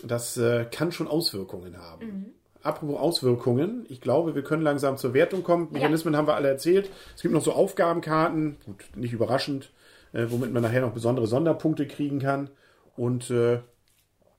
das 0.04 0.36
äh, 0.36 0.66
kann 0.70 0.92
schon 0.92 1.08
Auswirkungen 1.08 1.78
haben. 1.78 2.06
Mhm. 2.06 2.26
Apropos 2.62 2.98
Auswirkungen, 2.98 3.86
ich 3.88 4.00
glaube, 4.02 4.34
wir 4.34 4.42
können 4.42 4.62
langsam 4.62 4.98
zur 4.98 5.14
Wertung 5.14 5.42
kommen. 5.42 5.68
Mechanismen 5.72 6.14
haben 6.14 6.26
wir 6.26 6.34
alle 6.34 6.48
erzählt. 6.48 6.90
Es 7.16 7.22
gibt 7.22 7.32
noch 7.32 7.42
so 7.42 7.52
Aufgabenkarten, 7.52 8.58
gut, 8.66 8.84
nicht 8.96 9.14
überraschend, 9.14 9.70
äh, 10.12 10.26
womit 10.28 10.52
man 10.52 10.62
nachher 10.62 10.82
noch 10.82 10.92
besondere 10.92 11.26
Sonderpunkte 11.26 11.86
kriegen 11.86 12.18
kann. 12.18 12.50
Und 12.96 13.30
äh, 13.30 13.60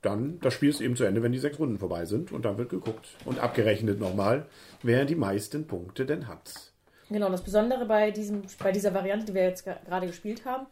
dann, 0.02 0.40
das 0.42 0.54
Spiel 0.54 0.70
ist 0.70 0.82
eben 0.82 0.96
zu 0.96 1.04
Ende, 1.04 1.22
wenn 1.24 1.32
die 1.32 1.40
sechs 1.40 1.60
Runden 1.60 1.78
vorbei 1.78 2.06
sind. 2.06 2.32
Und 2.32 2.46
dann 2.46 2.58
wird 2.58 2.70
geguckt 2.70 3.08
und 3.26 3.40
abgerechnet 3.40 4.00
nochmal, 4.00 4.46
wer 4.84 5.06
die 5.06 5.16
meisten 5.16 5.68
Punkte 5.68 6.06
denn 6.06 6.28
hat. 6.28 6.72
Genau, 7.10 7.30
das 7.30 7.44
Besondere 7.44 7.86
bei, 7.86 8.12
diesem, 8.12 8.44
bei 8.62 8.72
dieser 8.72 8.94
Variante, 8.94 9.26
die 9.26 9.34
wir 9.34 9.44
jetzt 9.44 9.66
gerade 9.66 10.08
gespielt 10.08 10.46
haben, 10.46 10.66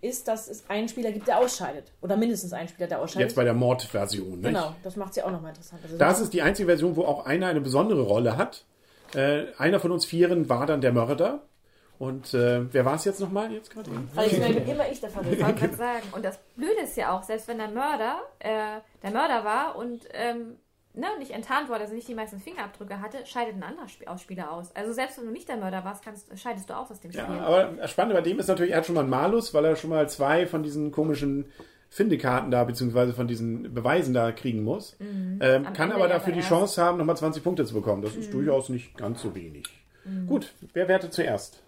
ist, 0.00 0.28
dass 0.28 0.48
es 0.48 0.68
einen 0.68 0.88
Spieler 0.88 1.12
gibt, 1.12 1.28
der 1.28 1.38
ausscheidet. 1.38 1.92
Oder 2.02 2.16
mindestens 2.16 2.52
einen 2.52 2.68
Spieler, 2.68 2.88
der 2.88 3.00
ausscheidet. 3.00 3.28
Jetzt 3.28 3.36
bei 3.36 3.44
der 3.44 3.54
Mord-Version. 3.54 4.40
nicht? 4.40 4.42
genau, 4.42 4.74
das 4.82 4.96
macht 4.96 5.14
sie 5.14 5.22
auch 5.22 5.30
nochmal 5.30 5.50
interessant. 5.50 5.80
Also 5.82 5.96
Das 5.96 6.20
ist 6.20 6.32
die 6.32 6.42
einzige 6.42 6.66
Version, 6.66 6.96
wo 6.96 7.04
auch 7.04 7.24
einer 7.24 7.46
eine 7.46 7.60
besondere 7.60 8.02
Rolle 8.02 8.36
hat. 8.36 8.64
Äh, 9.14 9.46
einer 9.56 9.80
von 9.80 9.92
uns 9.92 10.04
Vieren 10.04 10.48
war 10.48 10.66
dann 10.66 10.80
der 10.80 10.92
Mörder. 10.92 11.42
Und 11.98 12.34
äh, 12.34 12.72
wer 12.72 12.84
war 12.84 12.96
es 12.96 13.04
jetzt 13.04 13.20
nochmal 13.20 13.52
jetzt 13.52 13.70
gerade? 13.70 13.90
also 14.16 14.30
ich 14.30 14.68
immer 14.68 14.90
ich 14.90 15.00
der 15.00 15.10
Ich 15.10 15.16
wollte 15.16 15.54
gerade 15.54 15.74
sagen. 15.76 16.02
Und 16.12 16.24
das 16.24 16.38
Blöde 16.56 16.80
ist 16.82 16.96
ja 16.96 17.16
auch, 17.16 17.22
selbst 17.22 17.46
wenn 17.48 17.58
der 17.58 17.68
Mörder 17.68 18.20
äh, 18.40 18.80
der 19.02 19.10
Mörder 19.10 19.44
war 19.44 19.76
und 19.76 20.02
ähm, 20.12 20.56
ne, 20.94 21.06
nicht 21.18 21.30
enttarnt 21.30 21.68
wurde, 21.68 21.82
also 21.82 21.94
nicht 21.94 22.08
die 22.08 22.14
meisten 22.14 22.40
Fingerabdrücke 22.40 23.00
hatte, 23.00 23.24
scheidet 23.26 23.54
ein 23.54 23.62
anderer 23.62 23.86
Sp 23.86 24.06
Ausspieler 24.06 24.50
aus. 24.50 24.74
Also 24.74 24.92
selbst 24.92 25.18
wenn 25.18 25.26
du 25.26 25.32
nicht 25.32 25.48
der 25.48 25.56
Mörder 25.56 25.84
warst, 25.84 26.04
kannst, 26.04 26.36
scheidest 26.38 26.68
du 26.68 26.74
aus 26.74 26.90
aus 26.90 27.00
dem 27.00 27.12
Spiel. 27.12 27.22
Ja, 27.22 27.40
aber 27.40 27.64
das 27.78 27.90
Spannende 27.90 28.20
bei 28.20 28.22
dem 28.28 28.38
ist 28.38 28.48
natürlich, 28.48 28.72
er 28.72 28.78
hat 28.78 28.86
schon 28.86 28.94
mal 28.94 29.02
einen 29.02 29.10
Malus, 29.10 29.54
weil 29.54 29.64
er 29.64 29.76
schon 29.76 29.90
mal 29.90 30.08
zwei 30.08 30.46
von 30.46 30.62
diesen 30.62 30.90
komischen 30.90 31.46
Findekarten 31.90 32.50
da, 32.50 32.64
beziehungsweise 32.64 33.12
von 33.12 33.28
diesen 33.28 33.72
Beweisen 33.72 34.14
da 34.14 34.32
kriegen 34.32 34.64
muss. 34.64 34.96
Ähm, 34.98 35.38
Am 35.40 35.72
kann 35.74 35.90
Ende 35.90 35.94
aber 35.94 36.08
dafür 36.08 36.32
die 36.32 36.40
Chance 36.40 36.82
haben, 36.82 36.98
nochmal 36.98 37.16
20 37.16 37.44
Punkte 37.44 37.64
zu 37.64 37.74
bekommen. 37.74 38.02
Das 38.02 38.16
ist 38.16 38.34
durchaus 38.34 38.68
nicht 38.68 38.96
ganz 38.96 39.22
so 39.22 39.34
wenig. 39.34 39.64
Gut, 40.26 40.52
wer 40.74 40.88
wertet 40.88 41.14
zuerst? 41.14 41.62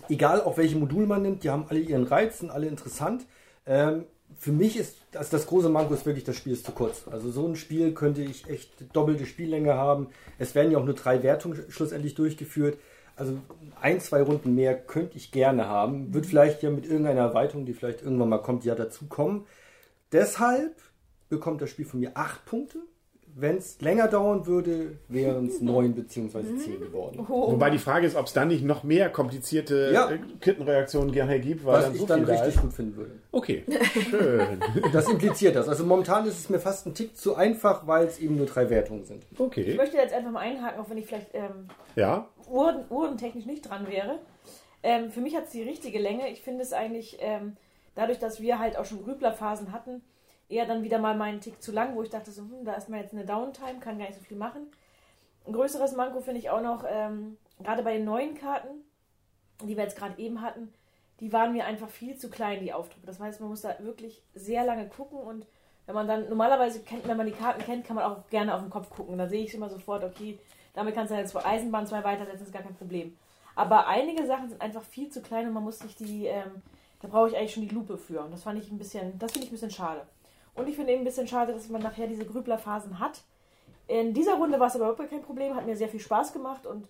Egal, 0.08 0.40
auch 0.42 0.56
welche 0.56 0.76
Module 0.76 1.06
man 1.06 1.20
nimmt, 1.22 1.44
die 1.44 1.50
haben 1.50 1.66
alle 1.68 1.78
ihren 1.80 2.04
Reiz, 2.04 2.38
sind 2.40 2.50
alle 2.50 2.66
interessant. 2.66 3.24
Ähm, 3.66 4.04
für 4.38 4.50
mich 4.52 4.76
ist 4.76 4.96
das, 5.12 5.30
das 5.30 5.46
große 5.46 5.68
Manko 5.68 5.94
ist 5.94 6.04
wirklich, 6.06 6.24
das 6.24 6.34
Spiel 6.36 6.52
ist 6.54 6.66
zu 6.66 6.72
kurz. 6.72 7.04
Also 7.10 7.30
so 7.30 7.46
ein 7.46 7.54
Spiel 7.56 7.92
könnte 7.94 8.22
ich 8.22 8.48
echt 8.50 8.70
doppelte 8.92 9.26
Spiellänge 9.26 9.74
haben. 9.74 10.08
Es 10.38 10.54
werden 10.56 10.72
ja 10.72 10.78
auch 10.78 10.84
nur 10.84 10.94
drei 10.94 11.22
Wertungen 11.22 11.62
schlussendlich 11.68 12.14
durchgeführt. 12.14 12.76
Also 13.16 13.34
ein, 13.80 14.00
zwei 14.00 14.22
Runden 14.22 14.54
mehr 14.54 14.76
könnte 14.76 15.16
ich 15.16 15.30
gerne 15.30 15.68
haben. 15.68 16.12
Wird 16.14 16.26
vielleicht 16.26 16.62
ja 16.62 16.70
mit 16.70 16.84
irgendeiner 16.86 17.20
Erweiterung, 17.20 17.64
die 17.66 17.72
vielleicht 17.74 18.02
irgendwann 18.02 18.28
mal 18.28 18.38
kommt, 18.38 18.64
ja 18.64 18.74
dazu 18.74 19.06
kommen. 19.06 19.46
Deshalb 20.12 20.74
bekommt 21.28 21.60
das 21.62 21.70
Spiel 21.70 21.84
von 21.86 22.00
mir 22.00 22.12
acht 22.14 22.44
Punkte. 22.46 22.78
Wenn 23.36 23.56
es 23.56 23.80
länger 23.80 24.06
dauern 24.06 24.46
würde, 24.46 24.92
wären 25.08 25.48
es 25.48 25.60
neun 25.60 25.92
beziehungsweise 25.96 26.56
zehn 26.56 26.78
geworden. 26.78 27.18
Wobei 27.28 27.68
die 27.70 27.78
Frage 27.80 28.06
ist, 28.06 28.14
ob 28.14 28.26
es 28.26 28.32
dann 28.32 28.46
nicht 28.46 28.62
noch 28.64 28.84
mehr 28.84 29.10
komplizierte 29.10 29.90
Ja. 29.92 30.08
äh, 30.08 30.20
Kettenreaktionen 30.40 31.10
gerne 31.10 31.40
gibt, 31.40 31.64
weil 31.64 31.74
Was 31.78 31.84
dann 31.86 31.94
ich 31.94 32.00
so 32.00 32.06
dann 32.06 32.18
viel 32.20 32.26
da 32.26 32.32
richtig 32.34 32.54
ist. 32.54 32.60
gut 32.62 32.72
finden 32.72 32.96
würde. 32.96 33.10
Okay, 33.32 33.64
schön. 34.08 34.60
Das 34.92 35.08
impliziert 35.08 35.56
das. 35.56 35.68
Also 35.68 35.84
momentan 35.84 36.26
ist 36.28 36.38
es 36.38 36.48
mir 36.48 36.60
fast 36.60 36.86
ein 36.86 36.94
Tick 36.94 37.16
zu 37.16 37.34
einfach, 37.34 37.88
weil 37.88 38.06
es 38.06 38.20
eben 38.20 38.36
nur 38.36 38.46
drei 38.46 38.70
Wertungen 38.70 39.04
sind. 39.04 39.24
Ich 39.32 39.40
Okay, 39.40 39.74
möchte 39.74 39.96
jetzt 39.96 40.14
einfach 40.14 40.30
mal 40.30 40.38
einhaken, 40.40 40.80
auch 40.80 40.88
wenn 40.88 40.98
ich 40.98 41.06
vielleicht 41.06 41.34
ähm, 41.34 41.66
ja. 41.96 42.28
Uhren, 42.48 42.84
uhrentechnisch 42.90 43.46
nicht 43.46 43.68
dran 43.68 43.88
wäre. 43.88 44.18
Ähm, 44.82 45.10
für 45.10 45.20
mich 45.20 45.34
hat 45.34 45.44
es 45.44 45.50
die 45.50 45.62
richtige 45.62 45.98
Länge. 45.98 46.28
Ich 46.28 46.42
finde 46.42 46.62
es 46.62 46.72
eigentlich, 46.72 47.18
ähm, 47.20 47.56
dadurch, 47.94 48.18
dass 48.18 48.40
wir 48.40 48.58
halt 48.58 48.76
auch 48.76 48.84
schon 48.84 49.02
Grüblerphasen 49.02 49.72
hatten, 49.72 50.02
eher 50.48 50.66
dann 50.66 50.82
wieder 50.82 50.98
mal 50.98 51.16
meinen 51.16 51.40
Tick 51.40 51.62
zu 51.62 51.72
lang, 51.72 51.96
wo 51.96 52.02
ich 52.02 52.10
dachte, 52.10 52.30
so, 52.30 52.42
hm, 52.42 52.64
da 52.64 52.74
ist 52.74 52.88
mal 52.88 53.00
jetzt 53.00 53.14
eine 53.14 53.24
Downtime, 53.24 53.80
kann 53.80 53.98
gar 53.98 54.06
nicht 54.06 54.18
so 54.18 54.24
viel 54.24 54.36
machen. 54.36 54.66
Ein 55.46 55.52
größeres 55.52 55.92
Manko 55.92 56.20
finde 56.20 56.40
ich 56.40 56.50
auch 56.50 56.60
noch, 56.60 56.84
ähm, 56.88 57.36
gerade 57.62 57.82
bei 57.82 57.96
den 57.96 58.04
neuen 58.04 58.34
Karten, 58.34 58.84
die 59.62 59.76
wir 59.76 59.84
jetzt 59.84 59.96
gerade 59.96 60.18
eben 60.20 60.40
hatten, 60.40 60.72
die 61.20 61.32
waren 61.32 61.52
mir 61.52 61.64
einfach 61.64 61.88
viel 61.88 62.16
zu 62.16 62.28
klein, 62.28 62.60
die 62.60 62.72
Aufdrucke. 62.72 63.06
Das 63.06 63.20
heißt, 63.20 63.40
man 63.40 63.50
muss 63.50 63.62
da 63.62 63.76
wirklich 63.80 64.22
sehr 64.34 64.64
lange 64.64 64.88
gucken 64.88 65.18
und 65.18 65.46
wenn 65.86 65.94
man 65.94 66.08
dann, 66.08 66.28
normalerweise 66.28 66.80
kennt, 66.80 67.06
wenn 67.06 67.16
man 67.16 67.26
die 67.26 67.32
Karten 67.32 67.62
kennt, 67.62 67.86
kann 67.86 67.96
man 67.96 68.04
auch 68.04 68.26
gerne 68.28 68.54
auf 68.54 68.62
den 68.62 68.70
Kopf 68.70 68.88
gucken. 68.90 69.18
Da 69.18 69.28
sehe 69.28 69.44
ich 69.44 69.54
immer 69.54 69.68
sofort, 69.68 70.02
okay, 70.02 70.38
damit 70.74 70.94
kannst 70.94 71.12
du 71.12 71.16
jetzt 71.16 71.30
zwei 71.30 71.44
Eisenbahn 71.44 71.86
zwei 71.86 72.04
weitersetzen, 72.04 72.46
ist 72.46 72.52
gar 72.52 72.62
kein 72.62 72.74
Problem. 72.74 73.16
Aber 73.54 73.86
einige 73.86 74.26
Sachen 74.26 74.48
sind 74.48 74.60
einfach 74.60 74.82
viel 74.82 75.08
zu 75.08 75.22
klein 75.22 75.46
und 75.46 75.54
man 75.54 75.62
muss 75.62 75.78
sich 75.78 75.94
die, 75.94 76.26
ähm, 76.26 76.62
da 77.00 77.08
brauche 77.08 77.28
ich 77.28 77.36
eigentlich 77.36 77.54
schon 77.54 77.66
die 77.66 77.74
Lupe 77.74 77.96
für. 77.96 78.20
Und 78.20 78.32
das 78.32 78.42
fand 78.42 78.58
ich 78.58 78.70
ein 78.70 78.78
bisschen, 78.78 79.18
das 79.18 79.32
finde 79.32 79.46
ich 79.46 79.52
ein 79.52 79.54
bisschen 79.54 79.70
schade. 79.70 80.06
Und 80.54 80.68
ich 80.68 80.76
finde 80.76 80.92
eben 80.92 81.02
ein 81.02 81.06
bisschen 81.06 81.28
schade, 81.28 81.52
dass 81.52 81.68
man 81.68 81.82
nachher 81.82 82.06
diese 82.06 82.24
Grüblerphasen 82.24 82.98
hat. 82.98 83.22
In 83.86 84.14
dieser 84.14 84.34
Runde 84.34 84.58
war 84.58 84.68
es 84.68 84.76
aber 84.76 84.90
überhaupt 84.90 85.10
kein 85.10 85.22
Problem, 85.22 85.54
hat 85.54 85.66
mir 85.66 85.76
sehr 85.76 85.88
viel 85.88 86.00
Spaß 86.00 86.32
gemacht 86.32 86.66
und 86.66 86.88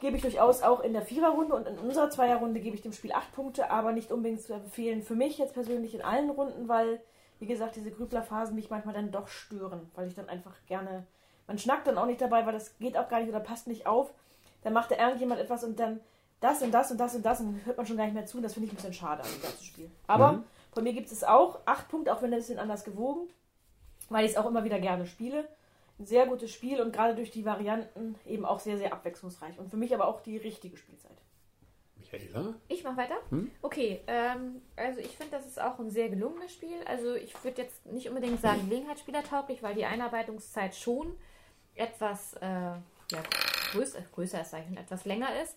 gebe 0.00 0.16
ich 0.16 0.22
durchaus 0.22 0.62
auch 0.62 0.80
in 0.80 0.92
der 0.92 1.02
Viererrunde 1.02 1.54
und 1.54 1.66
in 1.66 1.78
unserer 1.78 2.10
Zweierrunde 2.10 2.60
gebe 2.60 2.76
ich 2.76 2.82
dem 2.82 2.92
Spiel 2.92 3.12
acht 3.12 3.32
Punkte, 3.32 3.70
aber 3.70 3.92
nicht 3.92 4.12
unbedingt 4.12 4.42
zu 4.42 4.54
empfehlen 4.54 5.02
für 5.02 5.16
mich 5.16 5.38
jetzt 5.38 5.54
persönlich 5.54 5.94
in 5.94 6.02
allen 6.02 6.30
Runden, 6.30 6.68
weil, 6.68 7.00
wie 7.40 7.46
gesagt, 7.46 7.76
diese 7.76 7.90
Grüblerphasen 7.90 8.54
mich 8.54 8.70
manchmal 8.70 8.94
dann 8.94 9.10
doch 9.10 9.28
stören, 9.28 9.90
weil 9.94 10.06
ich 10.06 10.14
dann 10.14 10.28
einfach 10.28 10.54
gerne, 10.66 11.06
man 11.46 11.58
schnackt 11.58 11.86
dann 11.86 11.98
auch 11.98 12.06
nicht 12.06 12.20
dabei, 12.20 12.46
weil 12.46 12.52
das 12.52 12.76
geht 12.78 12.96
auch 12.96 13.08
gar 13.08 13.20
nicht 13.20 13.28
oder 13.28 13.40
passt 13.40 13.66
nicht 13.66 13.86
auf. 13.86 14.12
Dann 14.62 14.72
macht 14.72 14.90
da 14.90 14.96
irgendjemand 14.96 15.40
etwas 15.40 15.64
und 15.64 15.78
dann 15.78 16.00
das 16.40 16.62
und 16.62 16.72
das 16.72 16.90
und 16.90 16.98
das 16.98 17.14
und 17.14 17.24
das 17.24 17.40
und 17.40 17.46
dann 17.46 17.64
hört 17.64 17.76
man 17.76 17.86
schon 17.86 17.96
gar 17.96 18.04
nicht 18.04 18.14
mehr 18.14 18.26
zu 18.26 18.38
und 18.38 18.42
das 18.42 18.54
finde 18.54 18.66
ich 18.66 18.72
ein 18.72 18.76
bisschen 18.76 18.94
schade 18.94 19.22
an 19.22 19.28
dem 19.30 19.42
ganzen 19.42 19.64
Spiel. 19.64 19.90
Aber 20.06 20.32
mhm. 20.32 20.44
von 20.72 20.84
mir 20.84 20.92
gibt 20.92 21.10
es 21.10 21.24
auch 21.24 21.60
acht 21.64 21.88
Punkte, 21.88 22.14
auch 22.14 22.22
wenn 22.22 22.32
ein 22.32 22.38
bisschen 22.38 22.58
anders 22.58 22.84
gewogen, 22.84 23.28
weil 24.08 24.24
ich 24.24 24.32
es 24.32 24.36
auch 24.36 24.46
immer 24.46 24.64
wieder 24.64 24.80
gerne 24.80 25.06
spiele 25.06 25.46
ein 25.98 26.06
sehr 26.06 26.26
gutes 26.26 26.50
Spiel 26.52 26.80
und 26.80 26.92
gerade 26.92 27.14
durch 27.14 27.30
die 27.30 27.44
Varianten 27.44 28.16
eben 28.26 28.44
auch 28.44 28.58
sehr, 28.58 28.78
sehr 28.78 28.92
abwechslungsreich. 28.92 29.58
Und 29.58 29.70
für 29.70 29.76
mich 29.76 29.94
aber 29.94 30.08
auch 30.08 30.20
die 30.20 30.36
richtige 30.36 30.76
Spielzeit. 30.76 31.16
Michaela? 31.96 32.54
Ich 32.68 32.82
mache 32.84 32.96
weiter? 32.96 33.16
Hm? 33.30 33.50
Okay, 33.62 34.00
ähm, 34.06 34.62
also 34.76 35.00
ich 35.00 35.16
finde, 35.16 35.32
das 35.32 35.46
ist 35.46 35.60
auch 35.60 35.78
ein 35.78 35.90
sehr 35.90 36.08
gelungenes 36.08 36.52
Spiel. 36.52 36.82
Also 36.86 37.14
ich 37.14 37.32
würde 37.44 37.62
jetzt 37.62 37.86
nicht 37.86 38.08
unbedingt 38.08 38.40
sagen 38.40 38.68
Gelegenheitsspielertauglich, 38.68 39.62
weil 39.62 39.74
die 39.74 39.84
Einarbeitungszeit 39.84 40.74
schon 40.74 41.14
etwas 41.76 42.34
äh, 42.34 42.46
ja, 42.46 43.22
größer, 43.72 44.00
größer 44.14 44.40
ist, 44.40 44.50
sage 44.50 44.64
ich, 44.70 44.78
etwas 44.78 45.04
länger 45.04 45.28
ist. 45.42 45.56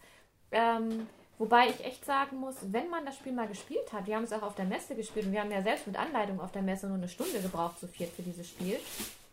Ähm, 0.51 1.07
wobei 1.37 1.67
ich 1.67 1.83
echt 1.83 2.05
sagen 2.05 2.37
muss, 2.37 2.55
wenn 2.61 2.89
man 2.89 3.05
das 3.05 3.15
Spiel 3.15 3.33
mal 3.33 3.47
gespielt 3.47 3.91
hat, 3.93 4.07
wir 4.07 4.15
haben 4.15 4.23
es 4.23 4.33
auch 4.33 4.41
auf 4.41 4.55
der 4.55 4.65
Messe 4.65 4.95
gespielt 4.95 5.27
und 5.27 5.31
wir 5.31 5.41
haben 5.41 5.51
ja 5.51 5.61
selbst 5.61 5.87
mit 5.87 5.97
Anleitung 5.97 6.39
auf 6.39 6.51
der 6.51 6.61
Messe 6.61 6.87
nur 6.87 6.97
eine 6.97 7.09
Stunde 7.09 7.39
gebraucht, 7.41 7.79
zu 7.79 7.87
viert 7.87 8.11
für 8.13 8.23
dieses 8.23 8.47
Spiel. 8.47 8.79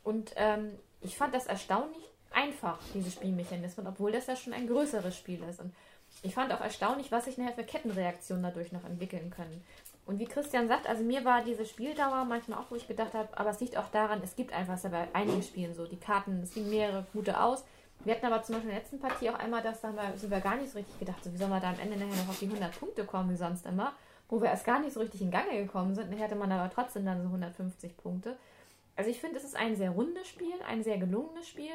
Und 0.02 0.32
ähm, 0.36 0.70
ich 1.00 1.16
fand 1.16 1.34
das 1.34 1.46
erstaunlich 1.46 2.04
einfach, 2.30 2.78
diese 2.92 3.10
Spielmechanismen, 3.10 3.86
obwohl 3.86 4.12
das 4.12 4.26
ja 4.26 4.36
schon 4.36 4.52
ein 4.52 4.66
größeres 4.66 5.16
Spiel 5.16 5.42
ist. 5.48 5.60
Und 5.60 5.72
ich 6.22 6.34
fand 6.34 6.52
auch 6.52 6.60
erstaunlich, 6.60 7.10
was 7.12 7.24
sich 7.24 7.38
nachher 7.38 7.54
für 7.54 7.64
Kettenreaktionen 7.64 8.42
dadurch 8.42 8.72
noch 8.72 8.84
entwickeln 8.84 9.30
können. 9.30 9.64
Und 10.06 10.18
wie 10.18 10.26
Christian 10.26 10.68
sagt, 10.68 10.86
also 10.86 11.02
mir 11.02 11.24
war 11.24 11.42
diese 11.42 11.64
Spieldauer 11.64 12.24
manchmal 12.24 12.58
auch, 12.58 12.70
wo 12.70 12.74
ich 12.74 12.86
gedacht 12.86 13.14
habe, 13.14 13.28
aber 13.38 13.50
es 13.50 13.60
liegt 13.60 13.76
auch 13.76 13.88
daran, 13.88 14.20
es 14.22 14.36
gibt 14.36 14.52
einfach 14.52 14.78
bei 14.90 15.08
einigen 15.14 15.42
Spielen 15.42 15.74
so, 15.74 15.86
die 15.86 15.98
Karten, 15.98 16.42
es 16.42 16.52
sehen 16.52 16.68
mehrere 16.68 17.06
gute 17.12 17.40
aus. 17.40 17.64
Wir 18.04 18.14
hatten 18.14 18.26
aber 18.26 18.42
zum 18.42 18.54
Beispiel 18.54 18.70
in 18.70 18.76
der 18.76 18.82
letzten 18.82 19.00
Partie 19.00 19.30
auch 19.30 19.38
einmal 19.38 19.62
das, 19.62 19.80
da 19.80 19.92
sind 20.16 20.30
wir 20.30 20.40
gar 20.40 20.56
nicht 20.56 20.70
so 20.70 20.78
richtig 20.78 20.98
gedacht, 20.98 21.24
so 21.24 21.32
wie 21.32 21.38
soll 21.38 21.48
man 21.48 21.62
da 21.62 21.70
am 21.70 21.78
Ende 21.78 21.96
nachher 21.96 22.22
noch 22.22 22.28
auf 22.28 22.38
die 22.38 22.46
100 22.46 22.78
Punkte 22.78 23.04
kommen, 23.04 23.30
wie 23.30 23.36
sonst 23.36 23.64
immer, 23.64 23.94
wo 24.28 24.42
wir 24.42 24.50
erst 24.50 24.66
gar 24.66 24.80
nicht 24.80 24.92
so 24.92 25.00
richtig 25.00 25.22
in 25.22 25.30
Gange 25.30 25.56
gekommen 25.56 25.94
sind. 25.94 26.10
Nachher 26.10 26.24
hatte 26.24 26.34
man 26.34 26.52
aber 26.52 26.70
trotzdem 26.70 27.06
dann 27.06 27.22
so 27.22 27.28
150 27.28 27.96
Punkte. 27.96 28.36
Also 28.96 29.10
ich 29.10 29.20
finde, 29.20 29.38
es 29.38 29.44
ist 29.44 29.56
ein 29.56 29.74
sehr 29.74 29.90
rundes 29.90 30.28
Spiel, 30.28 30.54
ein 30.68 30.84
sehr 30.84 30.98
gelungenes 30.98 31.48
Spiel. 31.48 31.72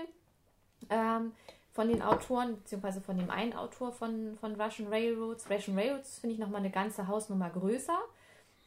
Ähm, 0.92 1.34
von 1.72 1.88
den 1.88 2.02
Autoren, 2.02 2.58
beziehungsweise 2.58 3.02
von 3.02 3.18
dem 3.18 3.30
einen 3.30 3.54
Autor 3.54 3.92
von, 3.92 4.38
von 4.40 4.60
Russian 4.60 4.90
Railroads. 4.90 5.50
Russian 5.50 5.78
Railroads 5.78 6.20
finde 6.20 6.34
ich 6.34 6.40
nochmal 6.40 6.62
eine 6.62 6.72
ganze 6.72 7.08
Hausnummer 7.08 7.50
größer. 7.50 7.98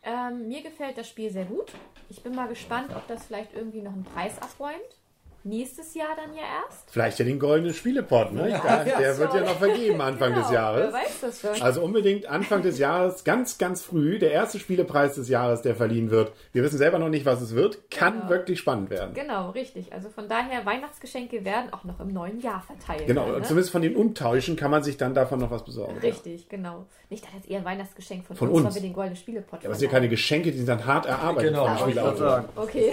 Ähm, 0.03 0.49
mir 0.49 0.63
gefällt 0.63 0.99
das 0.99 1.09
Spiel 1.09 1.31
sehr 1.31 1.45
gut. 1.45 1.73
Ich 2.09 2.23
bin 2.23 2.35
mal 2.35 2.49
gespannt, 2.49 2.91
ob 2.95 3.07
das 3.07 3.27
vielleicht 3.27 3.55
irgendwie 3.55 3.83
noch 3.83 3.93
einen 3.93 4.05
Preis 4.05 4.41
abräumt 4.41 5.02
nächstes 5.45 5.95
Jahr 5.95 6.15
dann 6.17 6.35
ja 6.35 6.43
erst. 6.65 6.91
Vielleicht 6.91 7.19
ja 7.19 7.25
den 7.25 7.39
goldenen 7.39 7.75
Spielepot, 7.75 8.33
ne? 8.33 8.51
Ja, 8.51 8.85
der, 8.85 8.99
der 8.99 9.19
wird 9.19 9.35
ja 9.35 9.41
noch 9.41 9.59
vergeben 9.59 10.01
Anfang 10.01 10.31
genau, 10.33 10.43
des 10.43 10.53
Jahres. 10.53 10.93
Wer 10.93 11.01
weiß 11.01 11.21
das 11.21 11.41
schon. 11.41 11.63
Also 11.63 11.83
unbedingt 11.83 12.27
Anfang 12.27 12.63
des 12.63 12.79
Jahres, 12.79 13.25
ganz, 13.25 13.59
ganz 13.59 13.83
früh, 13.83 14.19
der 14.19 14.33
erste 14.33 14.59
Spielepreis 14.59 15.15
des 15.15 15.29
Jahres, 15.29 15.63
der 15.63 15.75
verliehen 15.75 16.11
wird. 16.11 16.33
Wir 16.53 16.63
wissen 16.63 16.79
selber 16.79 16.99
noch 16.99 17.09
nicht, 17.09 17.27
was 17.27 17.41
es 17.41 17.55
wird. 17.55 17.91
Kann 17.91 18.15
genau. 18.15 18.31
wirklich 18.31 18.59
spannend 18.59 18.91
werden. 18.91 19.15
Genau, 19.15 19.51
richtig. 19.51 19.93
Also 19.93 20.09
von 20.09 20.29
daher, 20.29 20.65
Weihnachtsgeschenke 20.65 21.45
werden 21.45 21.73
auch 21.73 21.85
noch 21.85 22.01
im 22.01 22.09
neuen 22.09 22.41
Jahr 22.41 22.63
verteilt. 22.63 23.07
Genau, 23.07 23.27
ne? 23.27 23.43
zumindest 23.43 23.73
von 23.73 23.83
den 23.83 23.97
Untauschen 23.97 24.57
kann 24.57 24.71
man 24.71 24.83
sich 24.83 24.97
dann 24.97 25.15
davon 25.15 25.41
noch 25.41 25.51
was 25.51 25.65
besorgen. 25.65 25.99
Richtig, 25.99 26.43
ja. 26.43 26.47
genau. 26.57 26.87
Nicht, 27.11 27.25
das 27.25 27.33
jetzt 27.35 27.51
eher 27.51 27.59
ein 27.59 27.65
Weihnachtsgeschenk 27.65 28.25
von, 28.25 28.37
von 28.37 28.49
uns, 28.49 28.59
uns, 28.59 28.67
weil 28.69 28.75
wir 28.83 28.89
den 28.89 28.95
goldenen 28.95 29.17
Spielepot 29.17 29.63
ja, 29.63 29.67
Aber 29.67 29.75
es 29.75 29.81
sind 29.81 29.89
ja 29.89 29.93
keine 29.93 30.09
Geschenke, 30.09 30.51
die 30.51 30.59
sind 30.59 30.69
dann 30.69 30.87
hart 30.87 31.07
erarbeitet. 31.07 31.51
Genau, 31.51 31.89
ich 31.89 31.95
sagen. 31.95 32.49
Okay. 32.57 32.93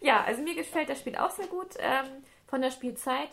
Ja, 0.00 0.24
also 0.24 0.42
mir 0.42 0.54
gefällt 0.54 0.88
das 0.88 1.00
Spiel 1.00 1.16
auch 1.16 1.30
sehr 1.30 1.46
gut. 1.46 1.74
Ähm, 1.78 2.22
von 2.48 2.62
der 2.62 2.70
Spielzeit. 2.70 3.30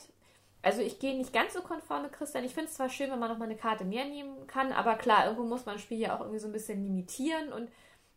Also 0.61 0.81
ich 0.81 0.99
gehe 0.99 1.17
nicht 1.17 1.33
ganz 1.33 1.53
so 1.53 1.61
konform 1.61 2.03
mit 2.03 2.13
Christian. 2.13 2.43
Ich 2.43 2.53
finde 2.53 2.69
es 2.69 2.75
zwar 2.75 2.89
schön, 2.89 3.11
wenn 3.11 3.19
man 3.19 3.29
noch 3.29 3.37
mal 3.37 3.45
eine 3.45 3.55
Karte 3.55 3.85
mehr 3.85 4.05
nehmen 4.05 4.47
kann, 4.47 4.71
aber 4.71 4.95
klar, 4.95 5.25
irgendwo 5.25 5.43
muss 5.43 5.65
man 5.65 5.75
das 5.75 5.83
Spiel 5.83 5.99
ja 5.99 6.15
auch 6.15 6.21
irgendwie 6.21 6.39
so 6.39 6.47
ein 6.47 6.53
bisschen 6.53 6.83
limitieren 6.83 7.53
und 7.53 7.69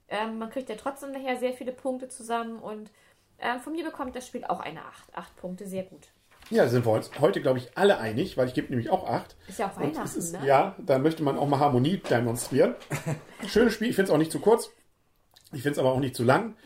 ähm, 0.08 0.38
man 0.38 0.50
kriegt 0.50 0.68
ja 0.68 0.76
trotzdem 0.76 1.12
nachher 1.12 1.36
sehr 1.36 1.52
viele 1.52 1.72
Punkte 1.72 2.08
zusammen 2.08 2.58
und 2.58 2.90
ähm, 3.38 3.60
von 3.60 3.74
mir 3.74 3.84
bekommt 3.84 4.16
das 4.16 4.26
Spiel 4.26 4.44
auch 4.44 4.60
eine 4.60 4.82
8. 4.82 5.14
8 5.14 5.36
Punkte, 5.36 5.66
sehr 5.66 5.84
gut. 5.84 6.08
Ja, 6.50 6.66
sind 6.66 6.86
wir 6.86 6.92
uns 6.92 7.10
heute, 7.20 7.42
glaube 7.42 7.58
ich, 7.58 7.76
alle 7.76 7.98
einig, 7.98 8.38
weil 8.38 8.48
ich 8.48 8.54
gebe 8.54 8.68
nämlich 8.70 8.88
auch 8.88 9.06
8. 9.06 9.36
Ist 9.46 9.58
ja 9.58 9.70
auch 9.70 9.76
Weihnachten, 9.76 10.18
ist, 10.18 10.32
ne? 10.32 10.46
Ja, 10.46 10.74
da 10.78 10.98
möchte 10.98 11.22
man 11.22 11.36
auch 11.36 11.46
mal 11.46 11.58
Harmonie 11.58 11.98
demonstrieren. 11.98 12.74
Schönes 13.46 13.74
Spiel, 13.74 13.90
ich 13.90 13.96
finde 13.96 14.10
es 14.10 14.14
auch 14.14 14.18
nicht 14.18 14.32
zu 14.32 14.40
kurz. 14.40 14.70
Ich 15.52 15.62
finde 15.62 15.72
es 15.72 15.78
aber 15.78 15.92
auch 15.92 16.00
nicht 16.00 16.16
zu 16.16 16.24
lang. 16.24 16.56